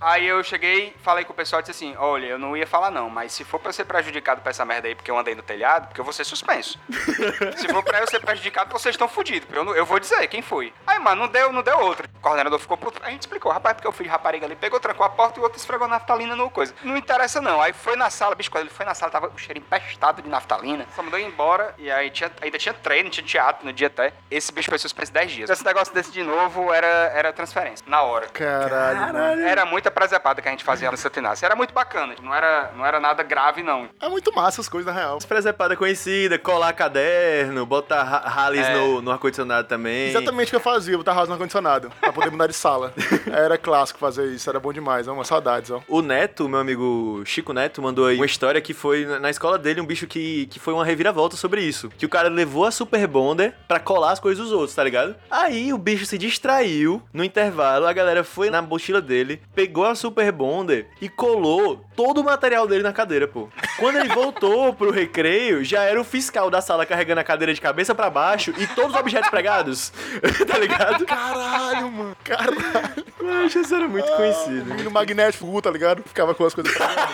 [0.00, 2.88] Aí eu cheguei, falei com o pessoal e disse assim: olha, eu não ia falar
[2.90, 5.34] não, mas se for pra eu ser prejudicado por essa merda aí porque eu andei
[5.34, 6.78] no telhado, porque eu vou ser suspenso.
[7.58, 9.48] se for pra eu ser prejudicado, vocês estão fodidos.
[9.52, 10.72] Eu, não- eu vou dizer quem foi.
[10.86, 12.08] Aí, mano, não deu, não deu outra.
[12.14, 13.00] O coordenador ficou puto.
[13.04, 15.40] A gente explicou, rapaz, porque eu fui de rapariga ali, pegou, trancou a porta e
[15.40, 16.72] o outro esfregou naftalina no coisa.
[16.84, 17.60] Não interessa não.
[17.60, 20.28] Aí foi na sala, bicho, quando ele foi na sala, tava o cheiro empestado de
[20.28, 20.77] naftalina.
[20.94, 24.12] Só mandou ir embora e aí tinha, ainda tinha treino, tinha teatro no dia até.
[24.30, 25.50] Esse bicho foi suspenso 10 dias.
[25.50, 28.26] Esse negócio desse de novo era, era transferência, na hora.
[28.28, 29.42] Caralho, mano.
[29.42, 31.46] Era muita presepada que a gente fazia nessa Tinácia.
[31.46, 32.14] Era muito bacana.
[32.22, 33.88] Não era, não era nada grave, não.
[34.00, 35.18] É muito massa as coisas, na real.
[35.26, 38.74] Presepada conhecida, colar caderno, botar ra- rallies É.
[38.74, 40.08] no, no ar-condicionado também.
[40.08, 41.90] Exatamente o que eu fazia, botar house no ar-condicionado.
[42.00, 42.92] Pra poder mudar de sala.
[43.32, 45.12] Era clássico fazer isso, era bom demais, ó.
[45.12, 45.80] Umas saudades, ó.
[45.88, 49.58] O Neto, meu amigo Chico Neto, mandou aí uma história que foi na- na escola
[49.58, 51.88] dele um bicho que, que foi uma reviravolta sobre isso.
[51.96, 55.14] Que o cara levou a Super Bonder pra colar as coisas dos outros, tá ligado?
[55.30, 59.94] Aí o bicho se distraiu no intervalo, a galera foi na mochila dele, pegou a
[59.94, 63.48] Super Bonder e colou todo o material dele na cadeira, pô.
[63.78, 67.60] Quando ele voltou pro recreio, já era o fiscal da sala carregando a cadeira de
[67.60, 69.92] cabeça pra baixo e todos os objetos pregados,
[70.46, 71.04] tá ligado?
[71.06, 72.16] Caralho, mano.
[72.24, 73.04] Caralho.
[73.16, 74.64] Poxa, isso era muito conhecido.
[74.66, 76.02] Menino magnético, tá ligado?
[76.04, 77.08] Ficava com as coisas pregadas.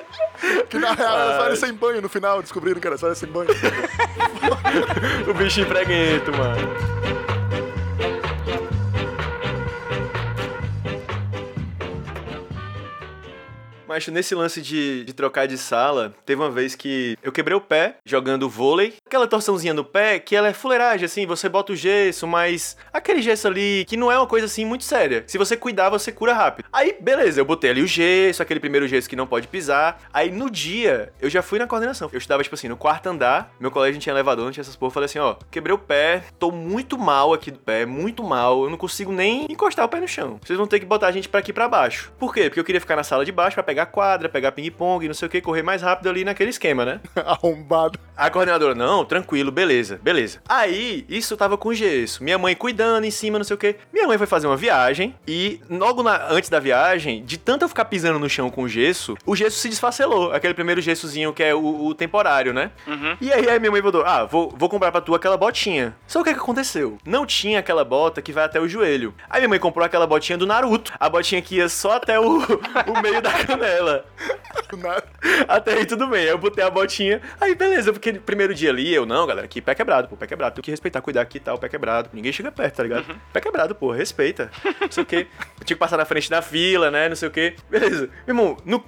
[0.68, 3.28] Que na real só ele sem banho no final, descobriram que era só ele sem
[3.28, 3.48] banho.
[5.28, 7.35] O bichinho preguento, mano.
[13.96, 17.60] Mas nesse lance de, de trocar de sala, teve uma vez que eu quebrei o
[17.62, 18.92] pé jogando vôlei.
[19.06, 23.22] Aquela torçãozinha no pé que ela é fuleiragem, assim, você bota o gesso, mas aquele
[23.22, 25.24] gesso ali que não é uma coisa assim muito séria.
[25.26, 26.68] Se você cuidar, você cura rápido.
[26.70, 29.98] Aí, beleza, eu botei ali o gesso, aquele primeiro gesso que não pode pisar.
[30.12, 32.10] Aí no dia, eu já fui na coordenação.
[32.12, 34.88] Eu estudava, tipo assim, no quarto andar, meu colégio tinha elevador, não tinha essas porra.
[34.88, 38.64] Eu falei assim, ó, quebrei o pé, tô muito mal aqui do pé, muito mal,
[38.64, 40.38] eu não consigo nem encostar o pé no chão.
[40.44, 42.12] Vocês vão ter que botar a gente pra aqui pra baixo.
[42.18, 42.50] Por quê?
[42.50, 45.26] Porque eu queria ficar na sala de baixo pra pegar quadra, pegar ping-pong, não sei
[45.26, 47.00] o que, correr mais rápido ali naquele esquema, né?
[47.24, 47.98] Arrombado.
[48.16, 50.40] A coordenadora, não, tranquilo, beleza, beleza.
[50.48, 52.24] Aí, isso tava com gesso.
[52.24, 53.76] Minha mãe cuidando em cima, não sei o quê.
[53.92, 57.68] Minha mãe foi fazer uma viagem e, logo na- antes da viagem, de tanto eu
[57.68, 60.32] ficar pisando no chão com gesso, o gesso se desfacelou.
[60.32, 62.70] Aquele primeiro gessozinho que é o, o temporário, né?
[63.20, 65.94] E aí, aí minha mãe botou, ah, vou, vou comprar pra tu aquela botinha.
[66.06, 66.96] Só o que que aconteceu?
[67.04, 69.14] Não tinha aquela bota que vai até o joelho.
[69.28, 70.92] Aí minha mãe comprou aquela botinha do Naruto.
[70.98, 72.38] A botinha que ia só até o,
[72.88, 73.75] o meio da canela.
[74.76, 75.04] Nada.
[75.48, 77.20] Até aí tudo bem, aí eu botei a botinha.
[77.40, 80.26] Aí beleza, porque no primeiro dia ali, eu, não, galera, aqui pé quebrado, pô, pé
[80.26, 80.54] quebrado.
[80.54, 82.10] Tem que respeitar, cuidar aqui e tal, pé quebrado.
[82.12, 83.06] Ninguém chega perto, tá ligado?
[83.32, 84.50] Pé quebrado, pô, respeita.
[84.80, 85.26] Não sei o quê.
[85.60, 87.08] Eu tinha que passar na frente da fila, né?
[87.08, 87.54] Não sei o quê.
[87.70, 88.08] Beleza.
[88.26, 88.80] Meu irmão, no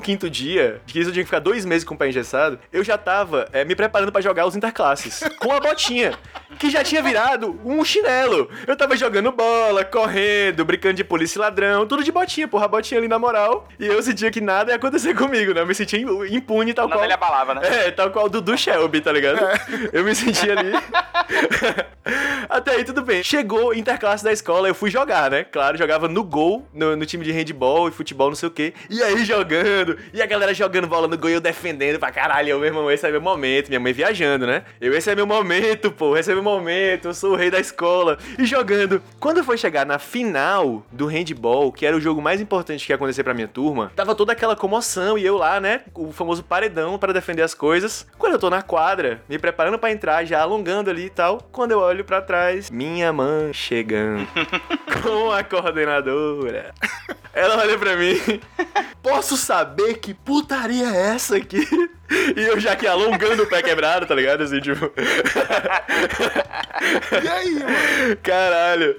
[0.00, 2.58] 15 dia, de que isso eu tinha que ficar dois meses com o pé engessado,
[2.72, 5.22] eu já tava é, me preparando pra jogar os interclasses.
[5.38, 6.18] Com a botinha.
[6.58, 8.50] Que já tinha virado um chinelo.
[8.66, 12.68] Eu tava jogando bola, correndo, brincando de polícia e ladrão, tudo de botinha, porra, a
[12.68, 13.68] botinha ali na moral.
[13.78, 15.60] E eu sentia que nada ia acontecer comigo, né?
[15.60, 17.04] Eu me sentia impune, tal Nada qual.
[17.04, 17.60] ele abalava, né?
[17.64, 19.38] É, tal qual o Dudu Shelby, tá ligado?
[19.92, 20.72] Eu me senti ali.
[22.48, 23.22] Até aí tudo bem.
[23.22, 25.44] Chegou interclasse da escola, eu fui jogar, né?
[25.44, 28.72] Claro, jogava no gol, no, no time de handball e futebol, não sei o quê.
[28.88, 32.48] E aí jogando, e a galera jogando bola no gol e eu defendendo pra caralho.
[32.50, 33.68] Eu, meu irmão, esse é meu momento.
[33.68, 34.62] Minha mãe viajando, né?
[34.80, 37.08] Eu, esse é meu momento, pô, esse é meu momento.
[37.08, 38.18] Eu sou o rei da escola.
[38.38, 39.02] E jogando.
[39.20, 42.96] Quando foi chegar na final do handball, que era o jogo mais importante que ia
[42.96, 45.80] acontecer pra minha turma, tava toda aquela comoção e eu lá, né?
[45.94, 48.06] O famoso paredão pra defender as coisas.
[48.18, 51.70] Quando eu tô na quadra, me preparando pra entrar, já alongando ali e tal, quando
[51.70, 54.28] eu olho pra trás, minha mãe chegando
[55.02, 56.74] com a coordenadora.
[57.32, 58.20] Ela olha pra mim,
[59.02, 61.66] posso saber que putaria é essa aqui?
[62.36, 64.42] E eu já aqui alongando o pé quebrado, tá ligado?
[64.42, 64.92] Assim, tipo.
[67.22, 68.16] E aí, mano?
[68.20, 68.96] Caralho.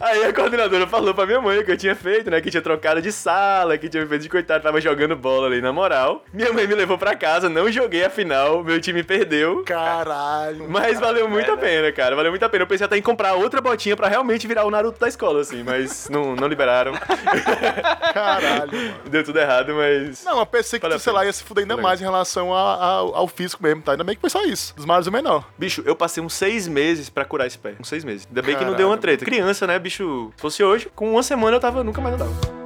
[0.00, 2.40] Aí a coordenadora falou pra minha mãe o que eu tinha feito, né?
[2.40, 5.72] Que tinha trocado de sala, que tinha feito de coitado, tava jogando bola ali na
[5.72, 6.24] moral.
[6.32, 9.62] Minha mãe me levou pra casa, não joguei a final, meu time perdeu.
[9.64, 10.66] Caralho.
[10.68, 12.14] Mas valeu muito a pena, cara.
[12.16, 12.62] Valeu muito a pena.
[12.64, 15.62] Eu pensei até em comprar outra botinha pra realmente virar o Naruto da escola, assim,
[15.62, 16.92] mas não, não liberaram.
[18.12, 18.94] Caralho, mano.
[19.10, 20.24] Deu tudo errado, mas.
[20.24, 22.54] Não, eu pensei que tu, a sei lá, ia se fuder ainda mais em relação
[22.54, 23.92] a- ao, ao físico mesmo, tá?
[23.92, 24.74] Ainda bem que foi só isso.
[24.74, 25.44] Dos maiores o menor.
[25.58, 27.74] Bicho, eu passei uns seis meses pra curar esse pé.
[27.80, 28.26] Uns seis meses.
[28.28, 29.24] Ainda bem que não Caralho, deu uma treta.
[29.24, 30.32] Criança, né, bicho?
[30.36, 31.82] Se fosse hoje, com uma semana eu tava.
[31.84, 32.63] Nunca mais andava.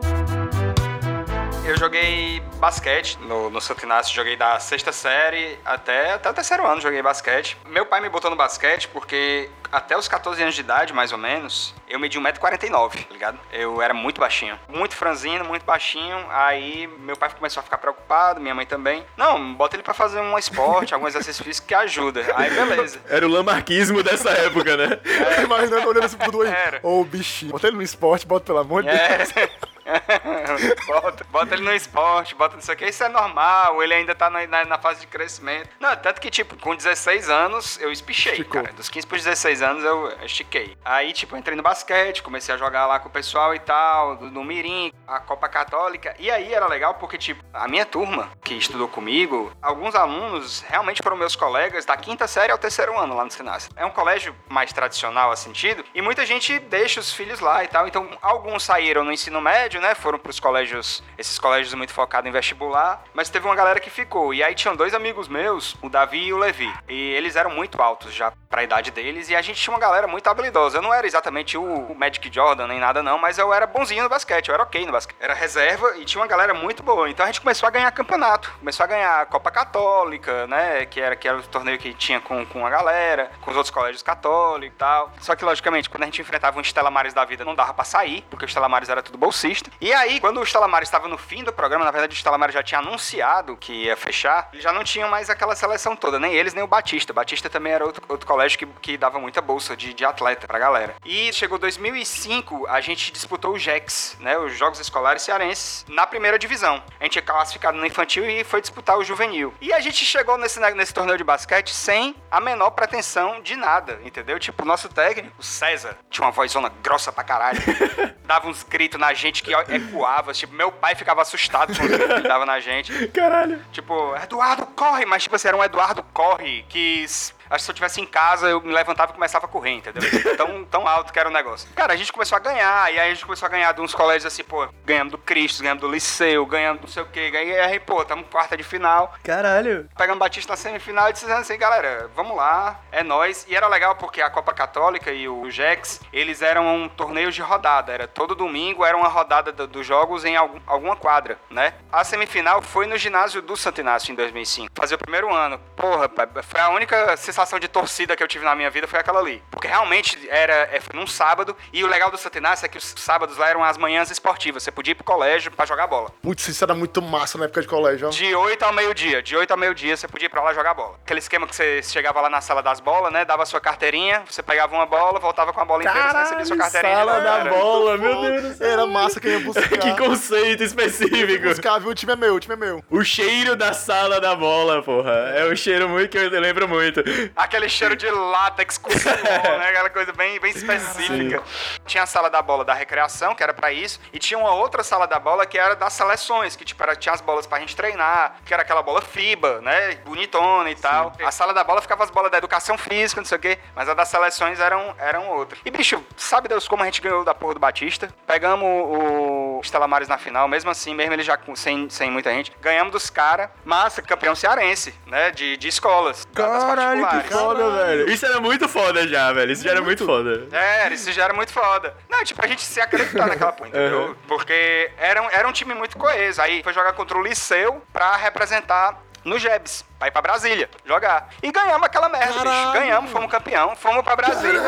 [1.68, 6.66] Eu joguei basquete no, no Santo Inácio, joguei da sexta série até, até o terceiro
[6.66, 7.58] ano joguei basquete.
[7.66, 11.18] Meu pai me botou no basquete porque até os 14 anos de idade, mais ou
[11.18, 13.38] menos, eu medi 1,49m, tá ligado?
[13.52, 14.58] Eu era muito baixinho.
[14.66, 16.16] Muito franzino, muito baixinho.
[16.30, 19.04] Aí meu pai começou a ficar preocupado, minha mãe também.
[19.14, 22.24] Não, bota ele pra fazer um esporte, algum exercício físico que ajuda.
[22.34, 22.98] Aí beleza.
[23.10, 24.98] Era o lamarquismo dessa época, né?
[25.44, 26.50] Imaginando, olhando assim pro dois.
[26.82, 27.52] Ô, bichinho.
[27.52, 29.50] Bota ele no esporte, bota pelo amor de Deus.
[30.86, 34.14] Bota, bota ele no esporte, bota não sei o que, isso é normal, ele ainda
[34.14, 35.68] tá na, na- na fase de crescimento.
[35.80, 38.62] Não, tanto que, tipo, com 16 anos eu espichei, Esticou.
[38.62, 38.74] cara.
[38.74, 40.76] Dos 15 pros 16 anos eu estiquei.
[40.84, 44.16] Aí, tipo, eu entrei no basquete, comecei a jogar lá com o pessoal e tal,
[44.16, 46.14] do- no Mirim, a Copa Católica.
[46.18, 51.00] E aí era legal porque, tipo, a minha turma que estudou comigo, alguns alunos realmente
[51.02, 53.68] foram meus colegas da quinta série ao terceiro ano lá no Sinassi.
[53.76, 57.68] É um colégio mais tradicional a sentido, e muita gente deixa os filhos lá e
[57.68, 57.86] tal.
[57.86, 59.94] Então, alguns saíram no ensino médio, né?
[59.94, 64.32] Foram pros colégios, esses colégios muito focados em vestibular, mas teve uma galera que ficou.
[64.32, 66.72] E aí tinham dois amigos meus, o Davi e o Levi.
[66.88, 70.06] E eles eram muito altos já pra idade deles, e a gente tinha uma galera
[70.06, 70.78] muito habilidosa.
[70.78, 74.08] Eu não era exatamente o, Magic Jordan nem nada não, mas eu era bonzinho no
[74.08, 75.16] basquete, eu era ok no basquete.
[75.20, 77.08] Era reserva e tinha uma galera muito boa.
[77.08, 80.86] Então a gente começou a ganhar campeonato, começou a ganhar a Copa Católica, né?
[80.86, 83.72] Que era, que era o torneio que tinha com, com a galera, com os outros
[83.72, 85.12] colégios católicos e tal.
[85.20, 88.24] Só que, logicamente, quando a gente enfrentava um Estela da vida, não dava pra sair,
[88.28, 89.67] porque o Estela Maris era tudo bolsista.
[89.80, 92.38] E aí, quando o Estela Maris estava no fim do programa, na verdade o Estela
[92.38, 96.18] Maris já tinha anunciado que ia fechar, eles já não tinham mais aquela seleção toda,
[96.18, 97.12] nem eles, nem o Batista.
[97.12, 100.58] Batista também era outro, outro colégio que, que dava muita bolsa de, de atleta pra
[100.58, 100.94] galera.
[101.04, 104.38] E chegou 2005, a gente disputou o JEX, né?
[104.38, 106.82] Os Jogos Escolares Cearenses, na primeira divisão.
[107.00, 109.54] A gente é classificado no infantil e foi disputar o juvenil.
[109.60, 114.00] E a gente chegou nesse, nesse torneio de basquete sem a menor pretensão de nada,
[114.04, 114.38] entendeu?
[114.38, 117.58] Tipo, o nosso técnico, o César, tinha uma vozona grossa pra caralho.
[118.28, 120.32] dava uns gritos na gente que ecoava.
[120.32, 123.08] Tipo, meu pai ficava assustado que ele dava na gente.
[123.08, 123.60] Caralho.
[123.72, 125.04] Tipo, Eduardo, corre!
[125.04, 127.04] Mas, tipo assim, era um Eduardo corre que.
[127.50, 130.02] Acho que se eu estivesse em casa, eu me levantava e começava a correr, entendeu?
[130.36, 131.68] Tão, tão alto que era o negócio.
[131.74, 133.94] Cara, a gente começou a ganhar, e aí a gente começou a ganhar de uns
[133.94, 137.30] colégios assim, pô, ganhamos do Cristo, ganhamos do Liceu, ganhamos não sei o quê.
[137.32, 139.14] E aí, pô, tamo quarta de final.
[139.24, 139.88] Caralho.
[139.96, 143.46] Pegamos Batista na semifinal e dizendo assim, galera, vamos lá, é nós.
[143.48, 147.40] E era legal porque a Copa Católica e o JEX, eles eram um torneio de
[147.40, 147.92] rodada.
[147.92, 151.74] Era todo domingo, era uma rodada do- dos jogos em algum- alguma quadra, né?
[151.92, 154.68] A semifinal foi no ginásio do Santo Inácio em 2005.
[154.74, 155.58] Fazer o primeiro ano.
[155.76, 156.10] Porra,
[156.42, 159.42] foi a única sensação de torcida que eu tive na minha vida foi aquela ali.
[159.50, 161.56] Porque realmente era, é, foi num sábado.
[161.72, 164.62] E o legal do Santo Inácio é que os sábados lá eram as manhãs esportivas.
[164.62, 166.10] Você podia ir pro colégio pra jogar bola.
[166.22, 168.10] Putz, isso era muito massa na época de colégio, ó.
[168.10, 169.22] De 8 ao meio-dia.
[169.22, 170.96] De 8 ao meio-dia você podia ir pra lá jogar bola.
[171.04, 173.24] Aquele esquema que você chegava lá na sala das bolas, né?
[173.24, 176.44] Dava a sua carteirinha, você pegava uma bola, voltava com a bola inteira, você recebia
[176.46, 176.96] sua carteirinha.
[176.96, 177.50] sala já da era.
[177.50, 178.68] bola, meu Deus do céu.
[178.68, 179.68] Era massa quem ia buscar.
[179.78, 181.44] Que conceito específico.
[181.48, 181.90] Buscar, viu?
[181.90, 182.84] O time é meu, o time é meu.
[182.90, 185.12] O cheiro da sala da bola, porra.
[185.34, 187.02] É um cheiro muito que eu lembro muito.
[187.36, 189.12] Aquele cheiro de látex com suor,
[189.58, 189.68] né?
[189.68, 191.42] Aquela coisa bem, bem específica.
[191.86, 194.82] Tinha a sala da bola da recreação, que era pra isso, e tinha uma outra
[194.82, 197.74] sala da bola que era das seleções, que tipo, era, tinha as bolas pra gente
[197.76, 199.96] treinar, que era aquela bola FIBA, né?
[200.04, 201.12] Bonitona e tal.
[201.24, 203.88] A sala da bola ficava as bolas da educação física, não sei o quê, mas
[203.88, 205.60] a das seleções eram, eram outras.
[205.64, 208.08] E, bicho, sabe Deus como a gente ganhou da porra do Batista?
[208.26, 212.10] Pegamos o, o Estela Maris na final, mesmo assim, mesmo ele já com- sem, sem
[212.10, 215.30] muita gente, ganhamos dos caras, massa, campeão cearense, né?
[215.30, 216.26] De, de escolas.
[216.34, 218.10] Caralho, foda, velho.
[218.10, 219.52] Isso era muito foda já, velho.
[219.52, 220.46] Isso já era muito foda.
[220.52, 221.94] É, isso já era muito foda.
[222.08, 224.16] Não, tipo, a gente se acreditar naquela porra, entendeu?
[224.26, 226.40] Porque era um, era um time muito coeso.
[226.40, 231.28] Aí foi jogar contra o Liceu pra representar no Jebs, pra ir pra Brasília jogar.
[231.42, 232.44] E ganhamos aquela merda, bicho.
[232.44, 232.72] Caralho.
[232.72, 234.60] Ganhamos, fomos campeão, fomos pra Brasília.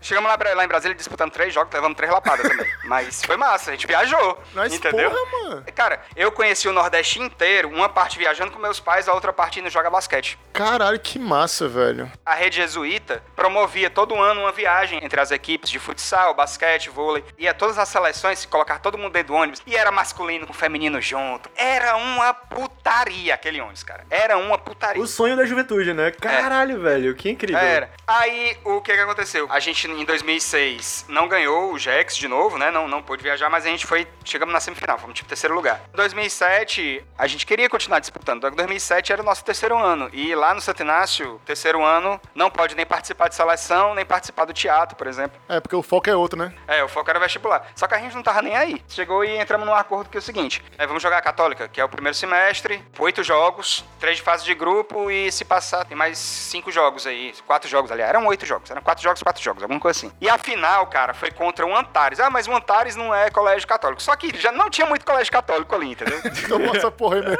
[0.00, 2.66] Chegamos lá, lá em Brasília disputando três jogos, levamos três lapadas também.
[2.84, 4.38] Mas foi massa, a gente viajou.
[4.54, 5.10] Mas, entendeu?
[5.10, 5.64] porra, mano.
[5.74, 9.60] Cara, eu conheci o Nordeste inteiro, uma parte viajando com meus pais, a outra parte
[9.60, 10.38] indo jogar basquete.
[10.52, 12.10] Caralho, que massa, velho.
[12.24, 17.24] A rede jesuíta promovia todo ano uma viagem entre as equipes de futsal, basquete, vôlei.
[17.38, 19.62] Ia todas as seleções, colocar todo mundo dentro do ônibus.
[19.66, 21.48] E era masculino com feminino junto.
[21.56, 23.82] Era uma putaria aquele ônibus.
[23.82, 24.04] cara.
[24.10, 25.02] Era uma putaria.
[25.02, 26.10] O sonho da juventude, né?
[26.10, 27.60] Caralho, velho, que incrível.
[27.60, 27.90] Era.
[28.06, 29.46] Aí, o que que aconteceu?
[29.50, 32.70] A gente, em 2006, não ganhou o GEX de novo, né?
[32.70, 34.06] Não, não pôde viajar, mas a gente foi...
[34.24, 35.80] Chegamos na semifinal, fomos tipo terceiro lugar.
[35.92, 38.46] Em 2007, a gente queria continuar disputando.
[38.46, 40.08] Em 2007 era o nosso terceiro ano.
[40.12, 44.44] E lá no Santo Inácio, terceiro ano, não pode nem participar de seleção, nem participar
[44.44, 45.40] do teatro, por exemplo.
[45.48, 46.52] É, porque o foco é outro, né?
[46.66, 47.66] É, o foco era vestibular.
[47.74, 48.82] Só que a gente não tava nem aí.
[48.88, 51.80] Chegou e entramos num acordo que é o seguinte: é, vamos jogar a Católica, que
[51.80, 55.96] é o primeiro semestre, oito jogos, três de fase de grupo e se passar, tem
[55.96, 57.32] mais cinco jogos aí.
[57.46, 58.08] Quatro jogos, aliás.
[58.10, 58.70] Eram oito jogos.
[58.70, 60.12] Eram quatro jogos, quatro jogos, alguma coisa assim.
[60.20, 62.20] E a final, cara, foi contra o Antares.
[62.20, 64.02] Ah, mas o Antares não é colégio católico.
[64.02, 66.20] Só que já não tinha muito colégio católico ali, entendeu?
[66.48, 67.38] Tomou essa porra aí mesmo.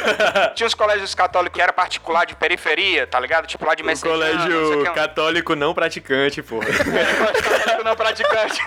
[0.54, 3.46] tinha os colégios católicos que era particular de periferia, tá ligado?
[3.46, 6.66] Tipo lá de Messejana, não colégio um- católico não praticante, porra.
[6.72, 8.60] católico não praticante.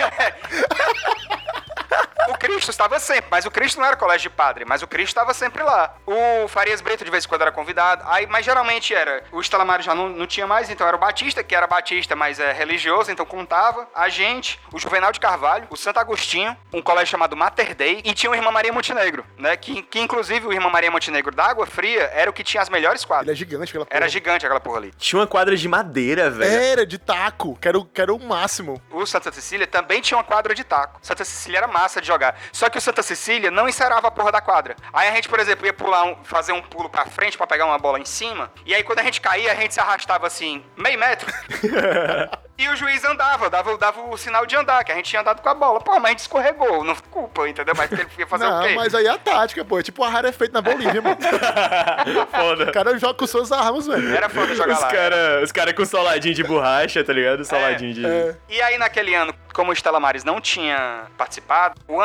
[2.30, 5.08] O Cristo estava sempre, mas o Cristo não era colégio de padre, mas o Cristo
[5.10, 5.96] estava sempre lá.
[6.06, 9.24] O Farias Brito de vez em quando era convidado, aí, mas geralmente era.
[9.32, 12.39] O Estalamari já não, não tinha mais, então era o Batista, que era Batista, mas
[12.39, 13.88] é religioso, então contava.
[13.96, 18.13] A gente, o Juvenal de Carvalho, o Santo Agostinho, um colégio chamado Mater Dei, e
[18.13, 19.58] tinha o Irmã Maria Montenegro, né?
[19.58, 22.70] Que, que inclusive o Irmã Maria Montenegro da Água Fria era o que tinha as
[22.70, 23.34] melhores Ele quadras.
[23.34, 23.98] é gigante, aquela porra.
[23.98, 24.94] Era gigante aquela porra ali.
[24.98, 26.62] Tinha uma quadra de madeira, velho.
[26.62, 28.82] Era de taco, que era, o- que era o máximo.
[28.92, 31.00] O Santa Cecília também tinha uma quadra de taco.
[31.02, 32.18] Santa Cecília era massa de jogar.
[32.51, 34.75] Só que o Santa Cecília não encerava a porra da quadra.
[34.93, 37.65] Aí a gente, por exemplo, ia pular um- fazer um pulo pra frente pra pegar
[37.65, 38.51] uma bola em cima.
[38.65, 41.32] E aí quando a gente caía, a gente se arrastava assim, meio metro.
[42.58, 45.41] e o juiz andava, dava, dava o sinal de andar, que a gente tinha andado
[45.41, 45.79] com a bola.
[45.79, 47.73] Pô, mas a gente escorregou, não foi culpa, entendeu?
[47.75, 48.73] Mas ele ia fazer o não, quê?
[48.75, 49.79] mas aí é a tática, pô.
[49.79, 51.17] É tipo a rara é feita na Bolívia, mano.
[52.32, 52.65] Foda.
[52.69, 54.15] O cara joga com suas armas, velho.
[54.15, 54.88] Era foda jogar Os lá.
[54.91, 57.43] cara, os cara com soladinho de borracha, tá ligado?
[57.45, 58.05] Soladinho de...
[58.05, 58.36] É.
[58.49, 62.01] E aí, naquele ano, como o Estela Maris não tinha participado, o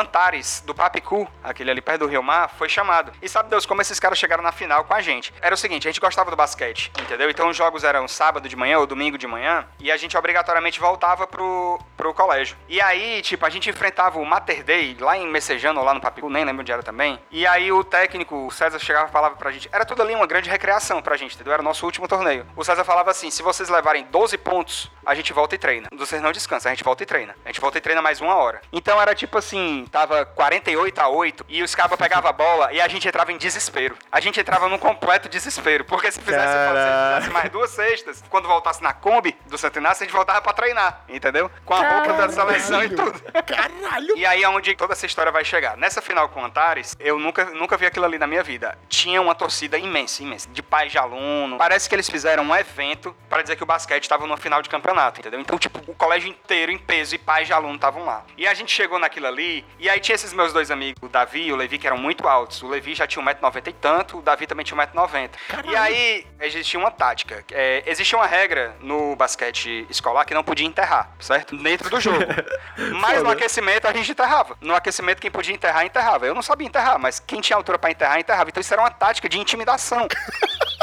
[0.65, 3.11] Do Papicu, aquele ali perto do Rio Mar, foi chamado.
[3.21, 5.33] E sabe Deus como esses caras chegaram na final com a gente?
[5.41, 7.29] Era o seguinte, a gente gostava do basquete, entendeu?
[7.29, 10.79] Então os jogos eram sábado de manhã ou domingo de manhã, e a gente obrigatoriamente
[10.79, 12.57] voltava pro, pro colégio.
[12.67, 16.29] E aí, tipo, a gente enfrentava o Mater Day lá em Messejano, lá no Papicu,
[16.29, 17.19] nem lembro onde era também.
[17.31, 20.27] E aí o técnico, o César, chegava e falava pra gente, era tudo ali uma
[20.27, 21.53] grande recreação pra gente, entendeu?
[21.53, 22.45] Era o nosso último torneio.
[22.55, 25.87] O César falava assim, se vocês levarem 12 pontos, a gente volta e treina.
[25.95, 27.35] Vocês não descansam, a gente volta e treina.
[27.45, 28.61] A gente volta e treina mais uma hora.
[28.71, 32.81] Então era tipo assim, tava 48 a 8 e os cabas pegavam a bola e
[32.81, 33.97] a gente entrava em desespero.
[34.11, 38.47] A gente entrava num completo desespero, porque se fizesse, se fizesse mais duas cestas, quando
[38.47, 41.49] voltasse na Kombi do Santo Inácio, a gente voltava pra treinar, entendeu?
[41.63, 43.21] Com a roupa da seleção e tudo.
[43.45, 44.17] Caralho.
[44.17, 45.77] E aí é onde toda essa história vai chegar.
[45.77, 48.77] Nessa final com o Antares, eu nunca, nunca vi aquilo ali na minha vida.
[48.87, 51.57] Tinha uma torcida imensa, imensa, de pais de aluno.
[51.57, 54.69] Parece que eles fizeram um evento para dizer que o basquete estava numa final de
[54.69, 55.39] campeonato, entendeu?
[55.39, 58.23] Então, tipo, o colégio inteiro em peso e pais de aluno estavam lá.
[58.37, 61.47] E a gente chegou naquilo ali, e aí tinha esses meus dois amigos, o Davi
[61.47, 62.61] e o Levi, que eram muito altos.
[62.61, 65.29] O Levi já tinha 1,90m e tanto, o Davi também tinha 1,90m.
[65.65, 67.43] E aí existia uma tática.
[67.51, 71.55] É, existia uma regra no basquete escolar que não podia enterrar, certo?
[71.57, 72.19] Dentro do jogo.
[72.99, 74.57] Mas no aquecimento a gente enterrava.
[74.61, 76.25] No aquecimento, quem podia enterrar, enterrava.
[76.25, 78.49] Eu não sabia enterrar, mas quem tinha altura pra enterrar, enterrava.
[78.49, 80.07] Então isso era uma tática de intimidação.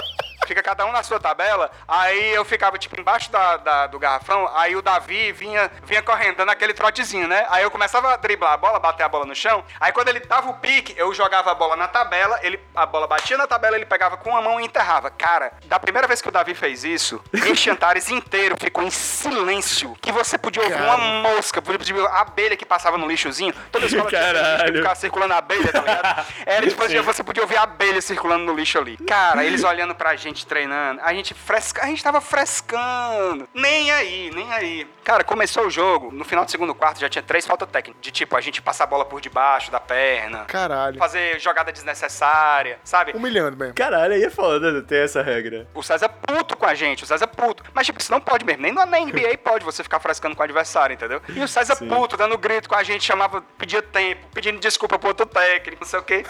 [0.52, 4.50] Fica cada um na sua tabela, aí eu ficava, tipo, embaixo da, da- do garrafão,
[4.54, 7.46] aí o Davi vinha, vinha correndo, dando aquele trotezinho, né?
[7.48, 10.20] Aí eu começava a driblar a bola, bater a bola no chão, aí quando ele
[10.20, 13.76] dava o pique, eu jogava a bola na tabela, ele, a bola batia na tabela,
[13.76, 15.10] ele pegava com a mão e enterrava.
[15.10, 19.96] Cara, da primeira vez que o Davi fez isso, este Antares inteiro ficou em silêncio,
[20.02, 23.86] que você podia ouvir uma mosca, podia ouvir a abelha que passava no lixozinho, toda
[23.86, 24.72] escola tinha Caralho.
[24.72, 26.26] que ficar circulando a abelha, tá ligado?
[26.44, 28.98] Era tipo assim, você podia ouvir a abelha circulando no lixo ali.
[28.98, 33.48] Cara, eles olhando pra gente treinando, a gente fresca, a gente tava frescando.
[33.54, 34.86] Nem aí, nem aí.
[35.04, 38.00] Cara, começou o jogo, no final do segundo quarto já tinha três faltas técnicas.
[38.02, 40.98] De tipo, a gente passar a bola por debaixo da perna, Caralho.
[40.98, 43.12] fazer jogada desnecessária, sabe?
[43.14, 43.74] Humilhando mesmo.
[43.74, 45.66] Caralho, aí é foda ter essa regra.
[45.74, 47.62] O César puto com a gente, o César puto.
[47.74, 48.62] Mas, tipo, isso não pode mesmo.
[48.62, 51.20] Nem na NBA pode você ficar frescando com o adversário, entendeu?
[51.28, 51.88] E o César Sim.
[51.88, 55.88] puto, dando grito com a gente, chamava, pedia tempo, pedindo desculpa pro outro técnico, não
[55.88, 56.24] sei o quê.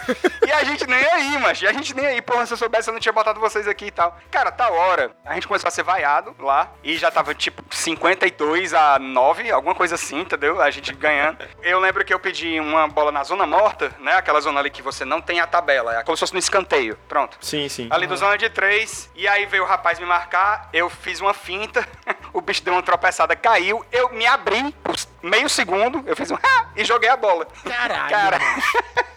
[0.45, 2.89] E a gente nem aí, mas E a gente nem aí, porra, se eu soubesse,
[2.89, 4.17] eu não tinha botado vocês aqui e tal.
[4.31, 5.11] Cara, tá hora.
[5.25, 6.71] A gente começou a ser vaiado lá.
[6.83, 10.61] E já tava, tipo, 52 a 9, alguma coisa assim, entendeu?
[10.61, 11.37] A gente ganhando.
[11.61, 14.15] Eu lembro que eu pedi uma bola na zona morta, né?
[14.15, 15.99] Aquela zona ali que você não tem a tabela.
[15.99, 16.97] É como se fosse no escanteio.
[17.07, 17.37] Pronto.
[17.41, 17.87] Sim, sim.
[17.91, 21.33] Ali do zona de três, e aí veio o rapaz me marcar, eu fiz uma
[21.33, 21.87] finta,
[22.33, 26.35] o bicho deu uma tropeçada, caiu, eu me abri, os meio segundo, eu fiz um
[26.43, 27.47] "Ah!" e joguei a bola.
[27.63, 28.09] Caralho.
[28.09, 28.37] Cara,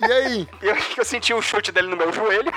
[0.00, 0.48] E aí?
[0.62, 2.52] eu, eu senti o chute dele no meu joelho.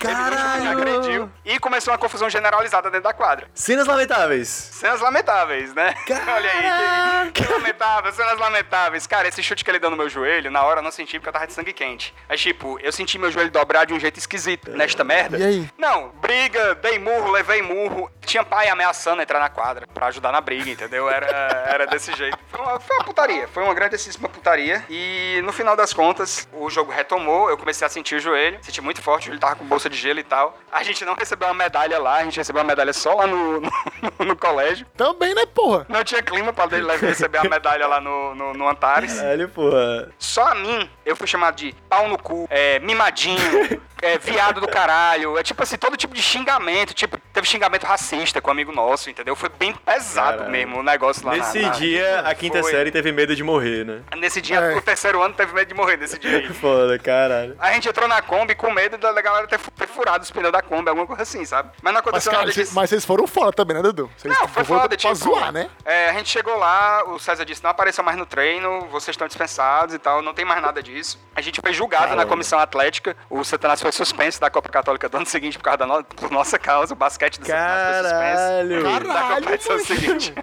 [0.00, 0.34] Caralho!
[0.54, 1.30] Ele me agrediu.
[1.44, 3.48] E começou uma confusão generalizada dentro da quadra.
[3.54, 4.48] Cenas lamentáveis.
[4.48, 5.94] Cenas lamentáveis, né?
[6.10, 9.06] Olha aí, que, que lamentável, cenas lamentáveis.
[9.06, 11.28] Cara, esse chute que ele deu no meu joelho, na hora eu não senti porque
[11.28, 12.14] eu tava de sangue quente.
[12.28, 15.38] Mas, tipo, eu senti meu joelho dobrar de um jeito esquisito nesta merda.
[15.38, 15.70] E aí?
[15.78, 18.10] Não, briga, dei murro, levei murro.
[18.24, 21.08] Tinha pai ameaçando entrar na quadra pra ajudar na briga, entendeu?
[21.08, 21.26] Era,
[21.68, 22.38] era desse jeito.
[22.50, 24.84] Foi uma, foi uma putaria, foi uma grandíssima putaria.
[24.88, 28.80] E no final das contas, o jogo retomou, eu comecei a sentir o joelho, senti
[28.80, 30.58] muito forte, ele tava com bolsa de gelo e tal.
[30.70, 33.60] A gente não recebeu uma medalha lá, a gente recebeu uma medalha só lá no,
[34.18, 34.86] no, no colégio.
[34.96, 35.86] Também, né, porra?
[35.88, 39.14] Não tinha clima pra ele receber a medalha lá no, no, no Antares.
[39.14, 40.10] Caralho, porra.
[40.18, 43.38] Só a mim, eu fui chamado de pau no cu, é, mimadinho,
[44.02, 45.38] é, viado do caralho.
[45.38, 46.94] É tipo assim, todo tipo de xingamento.
[46.94, 49.36] Tipo, teve xingamento racista com um amigo nosso, entendeu?
[49.36, 50.50] Foi bem pesado Caralho.
[50.52, 52.70] mesmo o negócio lá na- Nesse na- dia, a quinta Foi.
[52.70, 54.00] série teve medo de morrer, né?
[54.16, 54.76] Nesse dia, É.
[54.76, 56.48] o terceiro ano teve medo de morrer nesse dia aí.
[56.54, 57.56] Foda, caralho.
[57.58, 60.62] A gente entrou na Kombi com medo da galera ter, ter furado os pneus da
[60.62, 61.70] Kombi, alguma coisa assim, sabe?
[61.82, 62.72] Mas não Mas, aconteceu cara, nada disso.
[62.74, 64.08] mas vocês foram fora também, né, Dudu?
[64.16, 65.14] Vocês Não, foi foda, pra tipo...
[65.14, 65.68] zoar, né?
[65.84, 69.26] É, a gente chegou lá, o César disse, não apareça mais no treino, vocês estão
[69.26, 71.18] dispensados e tal, não tem mais nada disso.
[71.34, 72.26] A gente foi julgado na Caramba.
[72.28, 75.86] comissão atlética, o Santanás foi suspenso da Copa Católica do ano seguinte por causa da
[75.86, 76.04] no...
[76.04, 78.80] por nossa causa, o basquete do Santanás foi Caralho.
[78.80, 79.86] suspenso da Caralho, competição macho.
[79.86, 80.34] seguinte.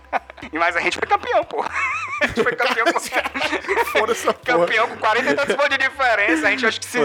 [0.51, 1.63] E mas a gente foi campeão, pô.
[2.21, 3.01] A gente foi campeão com...
[4.45, 6.47] Campeão com 40 e tantos pontos de diferença.
[6.47, 6.99] A gente acha que se,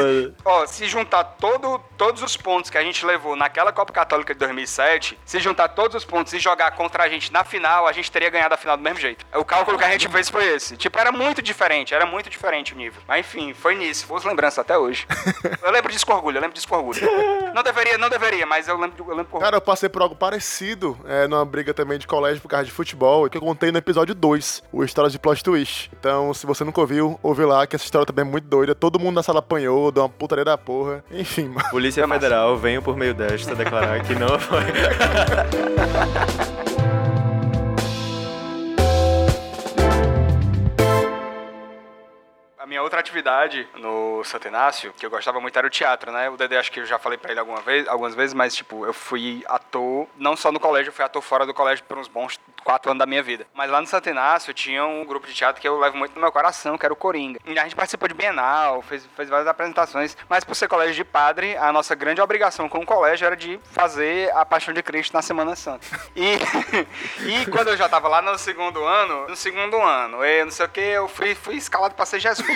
[0.44, 4.38] ó, se juntar todo, todos os pontos que a gente levou naquela Copa Católica de
[4.40, 8.10] 2007, se juntar todos os pontos e jogar contra a gente na final, a gente
[8.10, 9.24] teria ganhado a final do mesmo jeito.
[9.34, 10.76] O cálculo que a gente fez foi esse.
[10.76, 13.00] Tipo, era muito diferente, era muito diferente o nível.
[13.08, 14.06] Mas enfim, foi nisso.
[14.06, 15.06] Boas lembranças até hoje.
[15.62, 17.00] Eu lembro disso com orgulho, eu lembro disso com orgulho.
[17.54, 19.44] Não deveria, não deveria, mas eu lembro, eu lembro com orgulho.
[19.44, 22.70] Cara, eu passei por algo parecido é, numa briga também de colégio por causa de
[22.70, 25.90] futebol, que eu contei no episódio 2, o História de Plot Twist.
[25.98, 28.74] Então, se você nunca ouviu, ouve lá, que essa história também é muito doida.
[28.74, 31.04] Todo mundo na sala apanhou, deu uma putaria da porra.
[31.10, 31.68] Enfim, mano.
[31.70, 34.64] Polícia Federal, venho por meio desta declarar que não foi.
[42.66, 46.28] A minha outra atividade no Santo Inácio, que eu gostava muito, era o teatro, né?
[46.28, 48.84] O Dedé, acho que eu já falei pra ele alguma vez, algumas vezes, mas, tipo,
[48.84, 52.08] eu fui ator, não só no colégio, eu fui ator fora do colégio por uns
[52.08, 53.46] bons quatro anos da minha vida.
[53.54, 56.20] Mas lá no Santo Inácio tinha um grupo de teatro que eu levo muito no
[56.20, 57.38] meu coração, que era o Coringa.
[57.46, 61.04] E a gente participou de Bienal, fez, fez várias apresentações, mas por ser colégio de
[61.04, 65.14] padre, a nossa grande obrigação com o colégio era de fazer a Paixão de Cristo
[65.14, 65.86] na Semana Santa.
[66.16, 66.34] E,
[67.24, 70.66] e quando eu já tava lá no segundo ano, no segundo ano, eu não sei
[70.66, 72.48] o que, eu fui, fui escalado pra ser Jesus.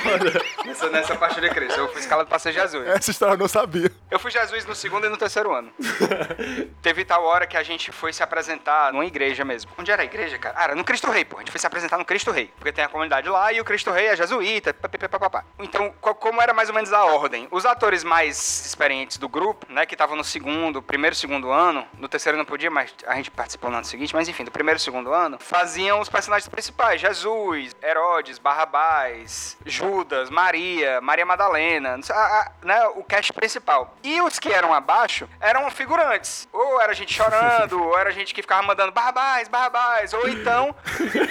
[0.66, 2.84] nessa, nessa Paixão de Cristo, eu fui escalado pra ser Jesus.
[2.88, 3.92] Essa história eu não sabia.
[4.10, 5.72] Eu fui Jesus no segundo e no terceiro ano.
[6.82, 9.70] Teve tal hora que a gente foi se apresentar numa igreja mesmo.
[9.78, 10.54] Onde era a igreja, cara?
[10.58, 11.36] Ah, era no Cristo Rei, pô.
[11.36, 12.52] A gente foi se apresentar no Cristo Rei.
[12.56, 14.74] Porque tem a comunidade lá e o Cristo Rei é jesuíta.
[14.74, 15.44] papapá.
[15.58, 17.46] Então, co- como era mais ou menos a ordem?
[17.50, 18.36] Os atores mais
[18.66, 22.70] experientes do grupo, né, que estavam no segundo, primeiro, segundo ano, no terceiro não podia,
[22.70, 26.00] mas a gente participou no ano seguinte, mas enfim, do primeiro e segundo ano, faziam
[26.00, 32.86] os personagens principais: Jesus, Herodes, Barrabás, Judas, Maria, Maria Madalena, não sei, a- a- né,
[32.94, 33.94] o cast principal.
[34.02, 36.48] E os que eram abaixo eram figurantes.
[36.52, 40.74] Ou era gente chorando, ou era gente que ficava mandando Barrabás, Barrabás, ou então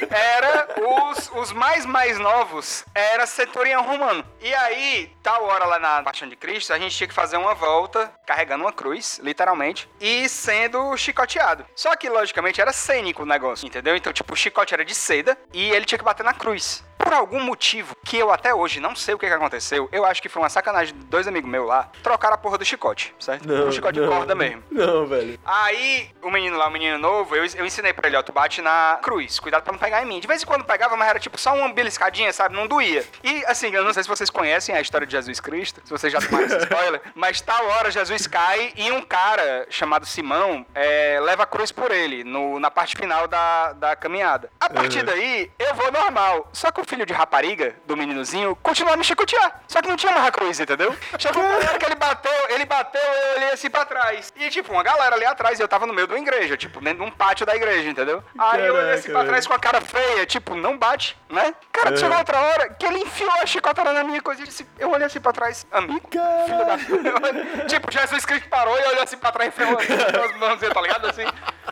[0.10, 4.26] era os, os mais mais novos, era centurião romano.
[4.42, 7.54] E aí, tal hora lá na Paixão de Cristo, a gente tinha que fazer uma
[7.54, 11.66] volta carregando uma cruz, literalmente, e sendo chicoteado.
[11.76, 13.96] Só que, logicamente, era cênico o negócio, entendeu?
[13.96, 16.84] Então, tipo, o chicote era de seda e ele tinha que bater na cruz.
[17.00, 20.22] Por algum motivo que eu até hoje não sei o que, que aconteceu, eu acho
[20.22, 23.52] que foi uma sacanagem de dois amigos meus lá, trocaram a porra do chicote, certo?
[23.52, 24.62] um chicote de corda mesmo.
[24.70, 25.40] Não, velho.
[25.46, 28.62] Aí, o menino lá, o menino novo, eu, eu ensinei pra ele, ó, tu bate
[28.62, 30.20] na cruz, cuidado pra não pegar em mim.
[30.20, 32.54] De vez em quando pegava, mas era tipo só uma beliscadinha, sabe?
[32.54, 33.06] Não doía.
[33.24, 36.12] E, assim, eu não sei se vocês conhecem a história de Jesus Cristo, se vocês
[36.12, 41.20] já tomaram esse spoiler, mas tal hora Jesus cai e um cara chamado Simão é,
[41.22, 44.52] leva a cruz por ele, no, na parte final da, da caminhada.
[44.60, 46.50] A partir daí, eu vou normal.
[46.52, 49.62] Só que o filho de rapariga, do meninozinho, continua a me chicotear.
[49.68, 50.96] Só que não tinha mais cruz, entendeu?
[51.20, 54.34] Chegou uma hora que ele bateu, ele bateu, eu olhei assim pra trás.
[54.36, 57.04] E, tipo, uma galera ali atrás, e eu tava no meio da igreja, tipo, dentro
[57.04, 58.24] de um pátio da igreja, entendeu?
[58.38, 61.54] Aí eu olhei assim Caraca, pra trás com a cara feia, tipo, não bate, né?
[61.72, 64.90] Cara, chegou outra hora que ele enfiou a chicotada na minha coisa e disse, eu
[64.90, 67.30] olhei assim pra trás, amigo, filho da puta.
[67.70, 71.06] Tipo, Jesus Cristo parou e olhou assim pra trás e umas umas mãozinhas, tá ligado?
[71.08, 71.26] Assim,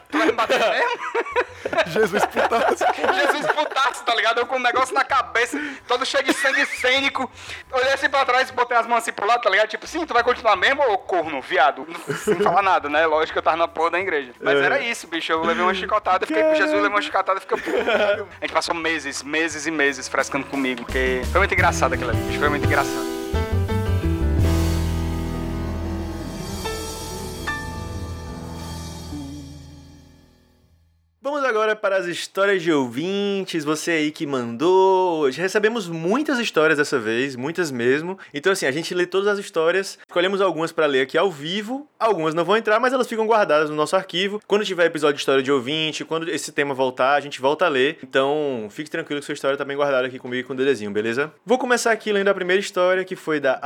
[0.10, 1.48] tu vai me bater mesmo?
[1.88, 2.86] Jesus putaço.
[3.16, 4.40] Jesus putaço, tá ligado?
[4.40, 7.30] Eu com um negócio na cabeça, todo cheio de sangue cênico.
[7.72, 9.68] Olhei assim pra trás, botei as mãos assim pro lado, tá ligado?
[9.68, 11.86] Tipo, sim, tu vai continuar mesmo, ô corno, viado?
[12.24, 13.06] Sem falar nada, né?
[13.06, 14.32] Lógico que eu tava na porra da igreja.
[14.42, 14.64] Mas É.
[14.66, 15.32] era isso, bicho.
[15.32, 17.90] Eu levei uma chicotada, fiquei pro Jesus, levei uma chicotada e fiquei puto.
[17.90, 22.20] A gente passou meses, meses e meses frescando comigo, porque foi muito engraçado aquilo ali,
[22.22, 22.40] bicho.
[22.40, 23.17] Foi muito engraçado.
[31.28, 35.30] Vamos agora para as histórias de ouvintes, você aí que mandou.
[35.30, 38.18] Recebemos muitas histórias dessa vez, muitas mesmo.
[38.34, 41.86] Então, assim, a gente lê todas as histórias, escolhemos algumas para ler aqui ao vivo.
[42.00, 44.42] Algumas não vão entrar, mas elas ficam guardadas no nosso arquivo.
[44.48, 47.68] Quando tiver episódio de história de ouvinte, quando esse tema voltar, a gente volta a
[47.68, 48.00] ler.
[48.02, 50.92] Então, fique tranquilo que sua história tá bem guardada aqui comigo e com o Dedezinho,
[50.92, 51.30] beleza?
[51.46, 53.60] Vou começar aqui lendo a primeira história, que foi da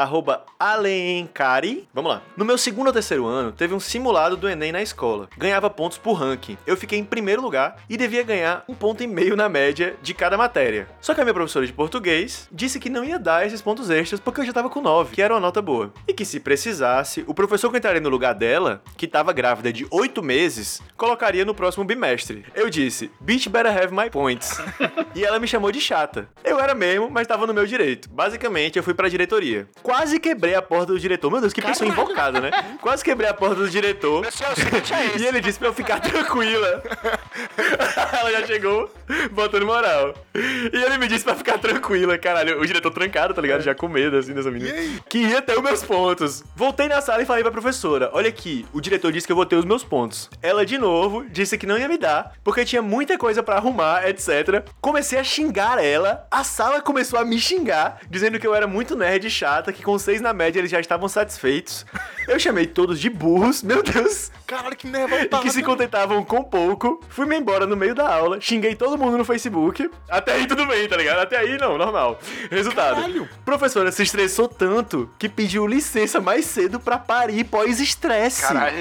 [0.57, 1.87] Alencari.
[1.93, 2.23] Vamos lá.
[2.35, 5.29] No meu segundo ou terceiro ano, teve um simulado do Enem na escola.
[5.37, 6.57] Ganhava pontos por ranking.
[6.65, 7.50] Eu fiquei em primeiro lugar
[7.89, 10.87] e devia ganhar um ponto e meio na média de cada matéria.
[10.99, 14.19] Só que a minha professora de português disse que não ia dar esses pontos extras
[14.19, 15.93] porque eu já tava com 9, que era uma nota boa.
[16.07, 19.85] E que se precisasse, o professor que entraria no lugar dela, que tava grávida de
[19.89, 22.45] 8 meses, colocaria no próximo bimestre.
[22.55, 24.59] Eu disse, bitch better have my points.
[25.15, 26.29] e ela me chamou de chata.
[26.43, 28.09] Eu era mesmo, mas tava no meu direito.
[28.09, 29.67] Basicamente, eu fui pra diretoria.
[29.81, 31.31] Quase quebrei a porta do diretor.
[31.31, 32.51] Meu Deus, que pessoa invocada, né?
[32.81, 34.25] Quase quebrei a porta do diretor.
[34.25, 34.31] É
[35.19, 36.83] E ele disse pra eu ficar tranquila.
[38.19, 38.89] Ela já chegou
[39.31, 40.13] botando moral.
[40.35, 42.17] E ele me disse pra ficar tranquila.
[42.17, 43.61] Caralho, o diretor trancado, tá ligado?
[43.61, 44.75] Já com medo, assim, dessa menina.
[44.77, 44.99] E?
[45.09, 46.43] Que ia ter os meus pontos.
[46.55, 49.45] Voltei na sala e falei pra professora: Olha aqui, o diretor disse que eu vou
[49.45, 50.29] ter os meus pontos.
[50.41, 54.07] Ela, de novo, disse que não ia me dar, porque tinha muita coisa pra arrumar,
[54.07, 54.63] etc.
[54.79, 56.25] Comecei a xingar ela.
[56.31, 59.83] A sala começou a me xingar, dizendo que eu era muito nerd e chata, que
[59.83, 61.85] com seis na média eles já estavam satisfeitos.
[62.27, 65.27] Eu chamei todos de burros, meu Deus Caralho, que e nervoso.
[65.41, 67.01] que se contentavam com pouco.
[67.07, 69.89] Fui-me embora no meio da aula, xinguei todo mundo no Facebook.
[70.09, 71.19] Até aí tudo bem, tá ligado?
[71.19, 72.19] Até aí não, normal.
[72.49, 73.29] Resultado: Caralho.
[73.43, 78.41] professora se estressou tanto que pediu licença mais cedo pra parir pós-estresse.
[78.41, 78.75] Caralho.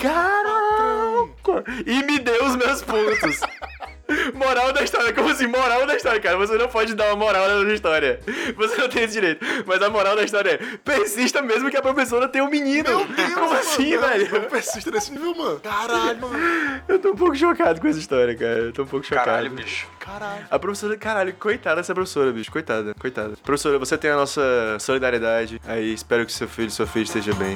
[0.00, 1.64] Caraca!
[1.86, 3.40] E me deu os meus pontos.
[4.34, 5.46] Moral da história, como assim?
[5.46, 6.36] Moral da história, cara.
[6.36, 8.20] Você não pode dar uma moral nessa história.
[8.56, 9.44] Você não tem esse direito.
[9.66, 12.88] Mas a moral da história é: persista mesmo que a professora tenha um menino.
[12.88, 14.32] Meu Deus, como mano, assim, não, velho?
[14.32, 15.60] Não persista nesse nível, mano.
[15.60, 16.82] Caralho, mano.
[16.88, 18.58] Eu tô um pouco chocado com essa história, cara.
[18.58, 19.26] Eu tô um pouco chocado.
[19.26, 19.86] Caralho, bicho.
[19.98, 20.46] Caralho.
[20.50, 22.50] A professora, caralho, coitada dessa professora, bicho.
[22.50, 23.34] Coitada, coitada.
[23.42, 24.42] Professora, você tem a nossa
[24.80, 25.60] solidariedade.
[25.66, 27.54] Aí, espero que seu filho, sua filha esteja bem.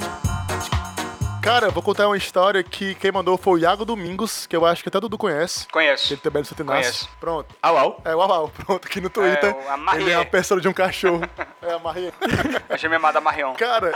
[1.44, 4.64] Cara, eu vou contar uma história que quem mandou foi o Iago Domingos, que eu
[4.64, 5.68] acho que até Dudu conhece.
[5.70, 6.14] Conheço.
[6.14, 6.80] Ele também é do Santinassi.
[6.80, 7.08] Conheço.
[7.20, 7.54] Pronto.
[7.62, 8.00] Au, au.
[8.02, 8.48] É, uau, uau.
[8.48, 9.54] Pronto, aqui no Twitter.
[9.54, 10.02] o- a Marie.
[10.04, 11.20] ele é uma pessoa de um cachorro.
[11.60, 12.10] é, a Marie.
[12.70, 13.52] Achei minha amada Marion.
[13.54, 13.92] Cara,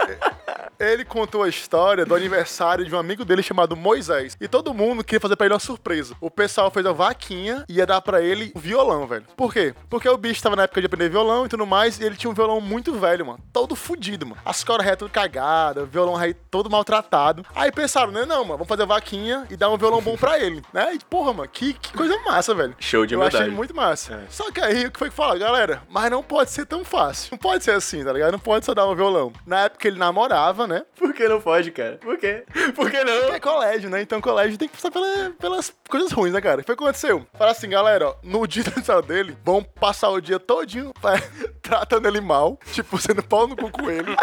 [0.78, 4.36] ele contou a história do aniversário de um amigo dele chamado Moisés.
[4.38, 6.14] E todo mundo queria fazer pra ele uma surpresa.
[6.20, 9.24] O pessoal fez a vaquinha e ia dar pra ele um violão, velho.
[9.34, 9.74] Por quê?
[9.88, 12.30] Porque o bicho tava na época de aprender violão e tudo mais, e ele tinha
[12.30, 13.38] um violão muito velho, mano.
[13.54, 14.40] Todo fudido, mano.
[14.44, 17.37] As cordas tudo cagada, o violão aí todo maltratado.
[17.54, 20.62] Aí pensaram, né, não, mano, vamos fazer vaquinha e dar um violão bom pra ele,
[20.72, 20.94] né?
[20.94, 22.74] E, porra, mano, que, que coisa massa, velho.
[22.78, 24.14] Show de Eu achei muito massa.
[24.14, 24.20] É.
[24.30, 25.82] Só que aí, o que foi que fala, galera?
[25.88, 27.28] Mas não pode ser tão fácil.
[27.32, 28.32] Não pode ser assim, tá ligado?
[28.32, 29.32] Não pode só dar um violão.
[29.46, 30.82] Na época ele namorava, né?
[30.96, 31.96] Por que não pode, cara?
[31.98, 32.44] Por quê?
[32.74, 33.32] Por que não?
[33.34, 34.00] É colégio, né?
[34.02, 36.62] Então colégio tem que passar pela- pelas coisas ruins, né, cara?
[36.62, 37.26] Foi o que aconteceu.
[37.36, 41.18] Fala assim, galera, ó, no dia do aniversário dele, vão passar o dia todinho vai,
[41.62, 44.14] tratando ele mal, tipo, sendo pau no cu com ele.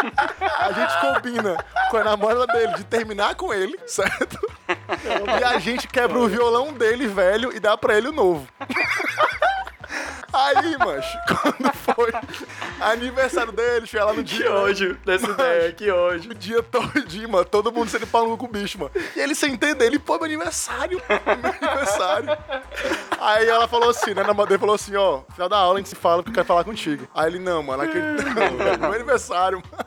[0.58, 1.56] A gente combina
[1.90, 4.36] com a namorada dele de terminar com ele, certo?
[5.38, 8.46] E a gente quebra o violão dele, velho, e dá pra ele o novo.
[10.32, 12.12] Aí, mancho, quando foi
[12.80, 14.50] aniversário dele, chega lá no Que dia.
[14.50, 14.56] né?
[14.56, 16.32] ódio dessa ideia, que ódio.
[16.32, 17.44] O dia todinho, mano.
[17.44, 18.90] Todo mundo sendo pau com o bicho, mano.
[19.14, 21.00] E ele sem entender, ele, pô, meu aniversário.
[21.08, 22.28] Meu aniversário.
[23.18, 24.22] Aí ela falou assim, né?
[24.24, 26.46] Na dele falou assim, ó, final da aula a gente se fala porque eu quero
[26.46, 27.08] falar contigo.
[27.14, 29.85] Aí ele, não, mano, aquele não, meu aniversário, mano.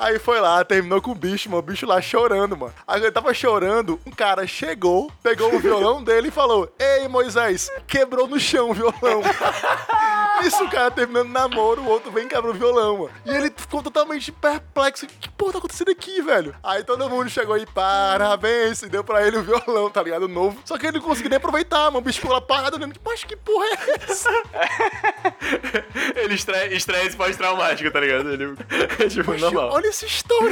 [0.00, 1.58] Aí foi lá, terminou com o bicho, mano.
[1.58, 2.72] O bicho lá chorando, mano.
[2.88, 7.70] Aí ele tava chorando, um cara chegou, pegou o violão dele e falou: Ei, Moisés,
[7.86, 9.20] quebrou no chão o violão.
[10.46, 13.10] Isso, o cara terminando namoro, o outro vem e quebra o violão, mano.
[13.26, 15.06] E ele ficou totalmente perplexo.
[15.06, 16.54] Que porra tá acontecendo aqui, velho?
[16.62, 20.28] Aí todo mundo chegou e parabéns, e deu pra ele o violão, tá ligado?
[20.28, 20.60] Novo.
[20.64, 21.98] Só que ele não conseguiu nem aproveitar, mano.
[21.98, 24.30] O bicho ficou lá parado, olhando, tipo, mas que porra é essa?
[26.16, 28.30] Ele estre- estresse pós-traumático, tá ligado?
[28.32, 28.54] Ele...
[29.10, 29.70] Tipo, normal.
[29.72, 30.50] Olha essa história.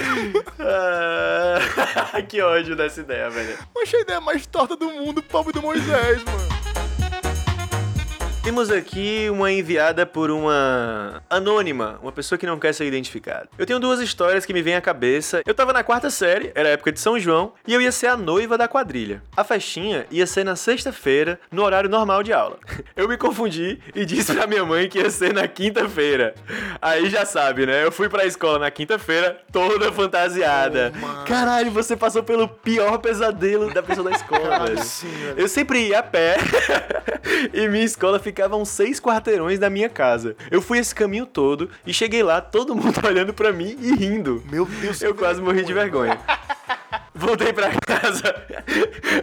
[0.60, 3.58] Ah, que ódio dessa ideia, velho.
[3.74, 6.57] Eu achei a ideia mais torta do mundo, pobre do Moisés, mano.
[8.48, 13.46] Temos aqui uma enviada por uma anônima, uma pessoa que não quer ser identificada.
[13.58, 15.42] Eu tenho duas histórias que me vêm à cabeça.
[15.44, 18.16] Eu tava na quarta série, era época de São João, e eu ia ser a
[18.16, 19.22] noiva da quadrilha.
[19.36, 22.56] A festinha ia ser na sexta-feira, no horário normal de aula.
[22.96, 26.34] Eu me confundi e disse pra minha mãe que ia ser na quinta-feira.
[26.80, 27.84] Aí já sabe, né?
[27.84, 30.90] Eu fui pra escola na quinta-feira, toda fantasiada.
[31.00, 34.76] Oh, Caralho, você passou pelo pior pesadelo da pessoa da escola.
[34.82, 35.06] Sim.
[35.36, 36.38] Eu sempre ia a pé
[37.52, 40.36] e minha escola ficava a uns seis quarteirões da minha casa.
[40.50, 44.42] Eu fui esse caminho todo e cheguei lá, todo mundo olhando pra mim e rindo.
[44.50, 46.18] Meu Deus Eu quase morri de vergonha.
[47.14, 48.34] Voltei pra casa.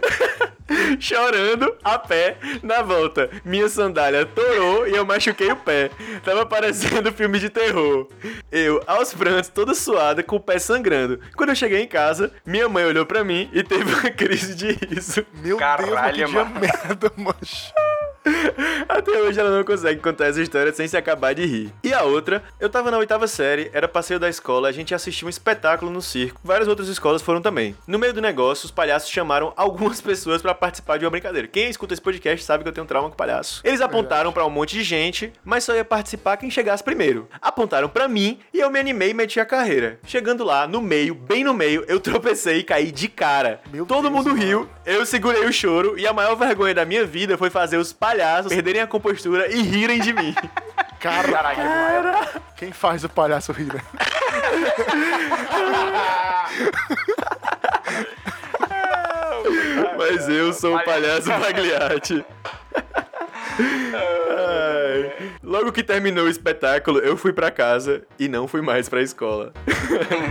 [1.00, 3.30] Chorando a pé na volta.
[3.44, 5.90] Minha sandália torou e eu machuquei o pé.
[6.24, 8.08] Tava parecendo filme de terror.
[8.50, 11.20] Eu, aos prantos, toda suada, com o pé sangrando.
[11.36, 14.72] Quando eu cheguei em casa, minha mãe olhou pra mim e teve uma crise de
[14.72, 15.24] riso.
[15.42, 16.60] Meu Caralho, Deus, que dia mano.
[16.60, 17.72] merda, mancho.
[18.88, 21.72] Até hoje ela não consegue contar essa história sem se acabar de rir.
[21.82, 25.26] E a outra, eu tava na oitava série, era passeio da escola, a gente assistiu
[25.26, 26.40] um espetáculo no circo.
[26.42, 27.76] Várias outras escolas foram também.
[27.86, 31.46] No meio do negócio, os palhaços chamaram algumas pessoas pra participar de uma brincadeira.
[31.48, 33.60] Quem escuta esse podcast sabe que eu tenho trauma com palhaço.
[33.64, 37.28] Eles apontaram pra um monte de gente, mas só ia participar quem chegasse primeiro.
[37.40, 39.98] Apontaram pra mim e eu me animei e meti a carreira.
[40.06, 43.60] Chegando lá, no meio, bem no meio, eu tropecei e caí de cara.
[43.72, 47.04] Meu Todo Deus, mundo riu, eu segurei o choro e a maior vergonha da minha
[47.04, 48.15] vida foi fazer os palhaços
[48.48, 50.34] perderem a compostura e rirem de mim.
[50.98, 51.62] Cara, Caralho,
[52.56, 53.80] quem faz o palhaço rir, né?
[59.96, 62.24] Mas eu sou o palhaço Pagliatti.
[63.58, 65.30] Ai.
[65.42, 69.52] Logo que terminou o espetáculo, eu fui pra casa e não fui mais pra escola.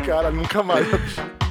[0.05, 0.85] Cara, nunca mais.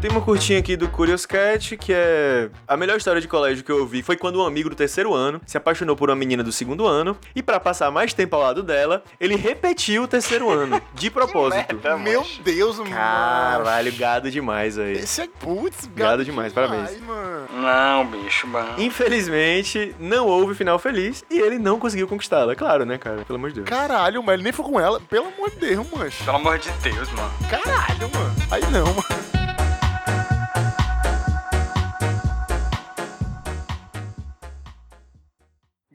[0.00, 3.70] Tem uma curtinha aqui do Curious Cat, que é a melhor história de colégio que
[3.70, 6.50] eu ouvi foi quando um amigo do terceiro ano se apaixonou por uma menina do
[6.50, 10.80] segundo ano e pra passar mais tempo ao lado dela, ele repetiu o terceiro ano,
[10.94, 11.74] de propósito.
[11.74, 11.98] merda.
[11.98, 12.26] Meu.
[12.42, 12.90] Deus, mano.
[12.92, 14.94] Caralho, gado demais aí.
[14.94, 16.98] Esse é putz, Gado demais, parabéns.
[17.02, 17.46] mano.
[17.52, 18.80] Não, bicho, mano.
[18.80, 22.56] Infelizmente, não houve final feliz e ele não conseguiu conquistá-la.
[22.56, 23.22] Claro, né, cara?
[23.26, 23.68] Pelo amor de Deus.
[23.68, 24.98] Caralho, mas ele nem foi com ela.
[24.98, 26.24] Pelo amor de Deus, mancho.
[26.24, 27.30] Pelo amor de Deus, mano.
[27.50, 28.34] Caralho, mano.
[28.50, 29.29] Aí não, mano.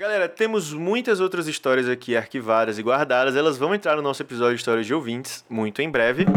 [0.05, 3.35] Galera, temos muitas outras histórias aqui arquivadas e guardadas.
[3.35, 6.27] Elas vão entrar no nosso episódio de Histórias de Ouvintes muito em breve.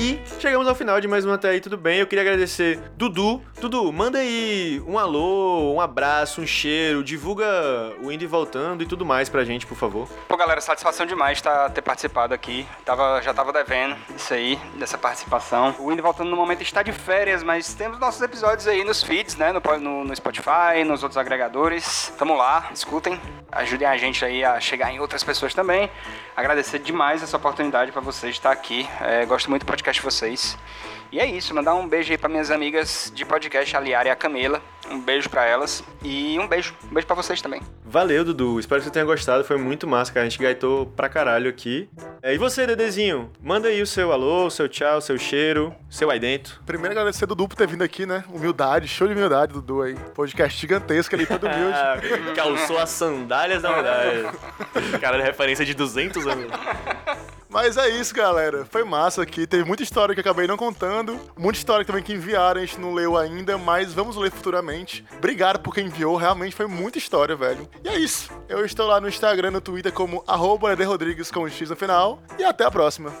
[0.00, 1.98] E chegamos ao final de mais um Até aí, tudo bem?
[1.98, 3.42] Eu queria agradecer Dudu.
[3.60, 7.44] Dudu, manda aí um alô, um abraço, um cheiro, divulga
[8.00, 10.08] o Indo e Voltando e tudo mais pra gente, por favor.
[10.28, 12.64] Pô, galera, satisfação demais tá, ter participado aqui.
[12.84, 15.74] Tava, já tava devendo isso aí, dessa participação.
[15.80, 19.02] O Indo e Voltando no momento está de férias, mas temos nossos episódios aí nos
[19.02, 19.50] feeds, né?
[19.50, 22.12] No, no, no Spotify, nos outros agregadores.
[22.16, 23.20] Tamo lá, escutem.
[23.50, 25.90] Ajudem a gente aí a chegar em outras pessoas também.
[26.36, 28.88] Agradecer demais essa oportunidade pra vocês estar aqui.
[29.00, 30.56] É, gosto muito do podcast de vocês.
[31.10, 34.10] E é isso, mandar um beijo aí pra minhas amigas de podcast, a Liara e
[34.10, 34.60] a Camila.
[34.90, 35.82] Um beijo pra elas.
[36.02, 37.62] E um beijo, um beijo pra vocês também.
[37.84, 38.60] Valeu, Dudu.
[38.60, 39.44] Espero que você tenha gostado.
[39.44, 40.26] Foi muito massa, cara.
[40.26, 41.88] A gente gaitou pra caralho aqui.
[42.22, 43.30] É, e você, Dedezinho?
[43.40, 46.60] Manda aí o seu alô, o seu tchau, o seu cheiro, seu aí dentro.
[46.66, 48.24] Primeiro agradecer Dudu por ter vindo aqui, né?
[48.30, 49.94] Humildade, show de humildade, Dudu aí.
[50.14, 51.78] Podcast gigantesco ali, todo humilde.
[52.36, 54.26] Calçou as sandálias da humildade.
[55.00, 56.50] Cara, referência de 200 anos.
[57.60, 58.64] Mas é isso, galera.
[58.64, 59.44] Foi massa aqui.
[59.44, 61.18] Teve muita história que acabei não contando.
[61.36, 65.04] Muita história também que enviaram, a gente não leu ainda, mas vamos ler futuramente.
[65.16, 67.68] Obrigado por quem enviou, realmente foi muita história, velho.
[67.82, 68.30] E é isso.
[68.48, 72.22] Eu estou lá no Instagram, no Twitter como arroba Rodrigues com X no final.
[72.38, 73.12] E até a próxima.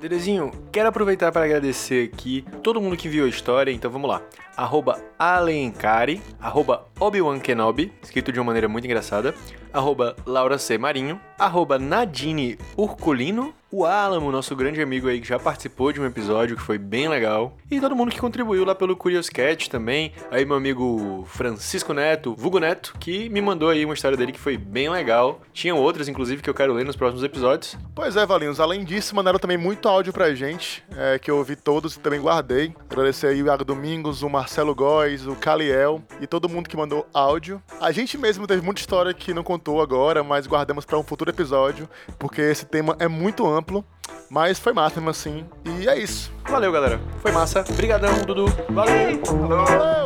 [0.00, 4.22] Dedezinho, quero aproveitar para agradecer aqui todo mundo que viu a história, então vamos lá.
[4.56, 9.34] Arroba Alencari, arroba Obi-Wan Kenobi, escrito de uma maneira muito engraçada,
[9.72, 10.78] arroba Laura C.
[10.78, 16.06] Marinho, arroba Nadine Urculino, o Alamo, nosso grande amigo aí que já participou de um
[16.06, 20.12] episódio que foi bem legal, e todo mundo que contribuiu lá pelo Curious Cat também,
[20.30, 24.38] aí meu amigo Francisco Neto, Vugo Neto, que me mandou aí uma história dele que
[24.38, 25.40] foi bem legal.
[25.52, 27.76] Tinham outras, inclusive, que eu quero ler nos próximos episódios.
[27.94, 28.60] Pois é, Valinhos.
[28.60, 32.20] Além disso, mandaram também muito áudio pra gente, é, que eu ouvi todos e também
[32.20, 32.72] guardei.
[32.88, 37.08] Agradecer aí o Iago Domingos, o Marcelo Góes, o Caliel e todo mundo que mandou
[37.14, 37.62] áudio.
[37.80, 41.30] A gente mesmo teve muita história que não contou agora, mas guardamos pra um futuro
[41.30, 41.88] episódio,
[42.18, 43.82] porque esse tema é muito amplo.
[44.28, 45.46] Mas foi massa mesmo assim.
[45.64, 46.30] E é isso.
[46.46, 47.00] Valeu, galera.
[47.22, 47.64] Foi massa.
[47.66, 48.44] Obrigadão, Dudu.
[48.68, 49.22] Valeu.
[49.24, 50.04] Valeu!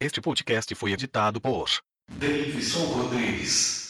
[0.00, 1.70] Este podcast foi editado por
[2.10, 3.85] Davidson Rodrigues.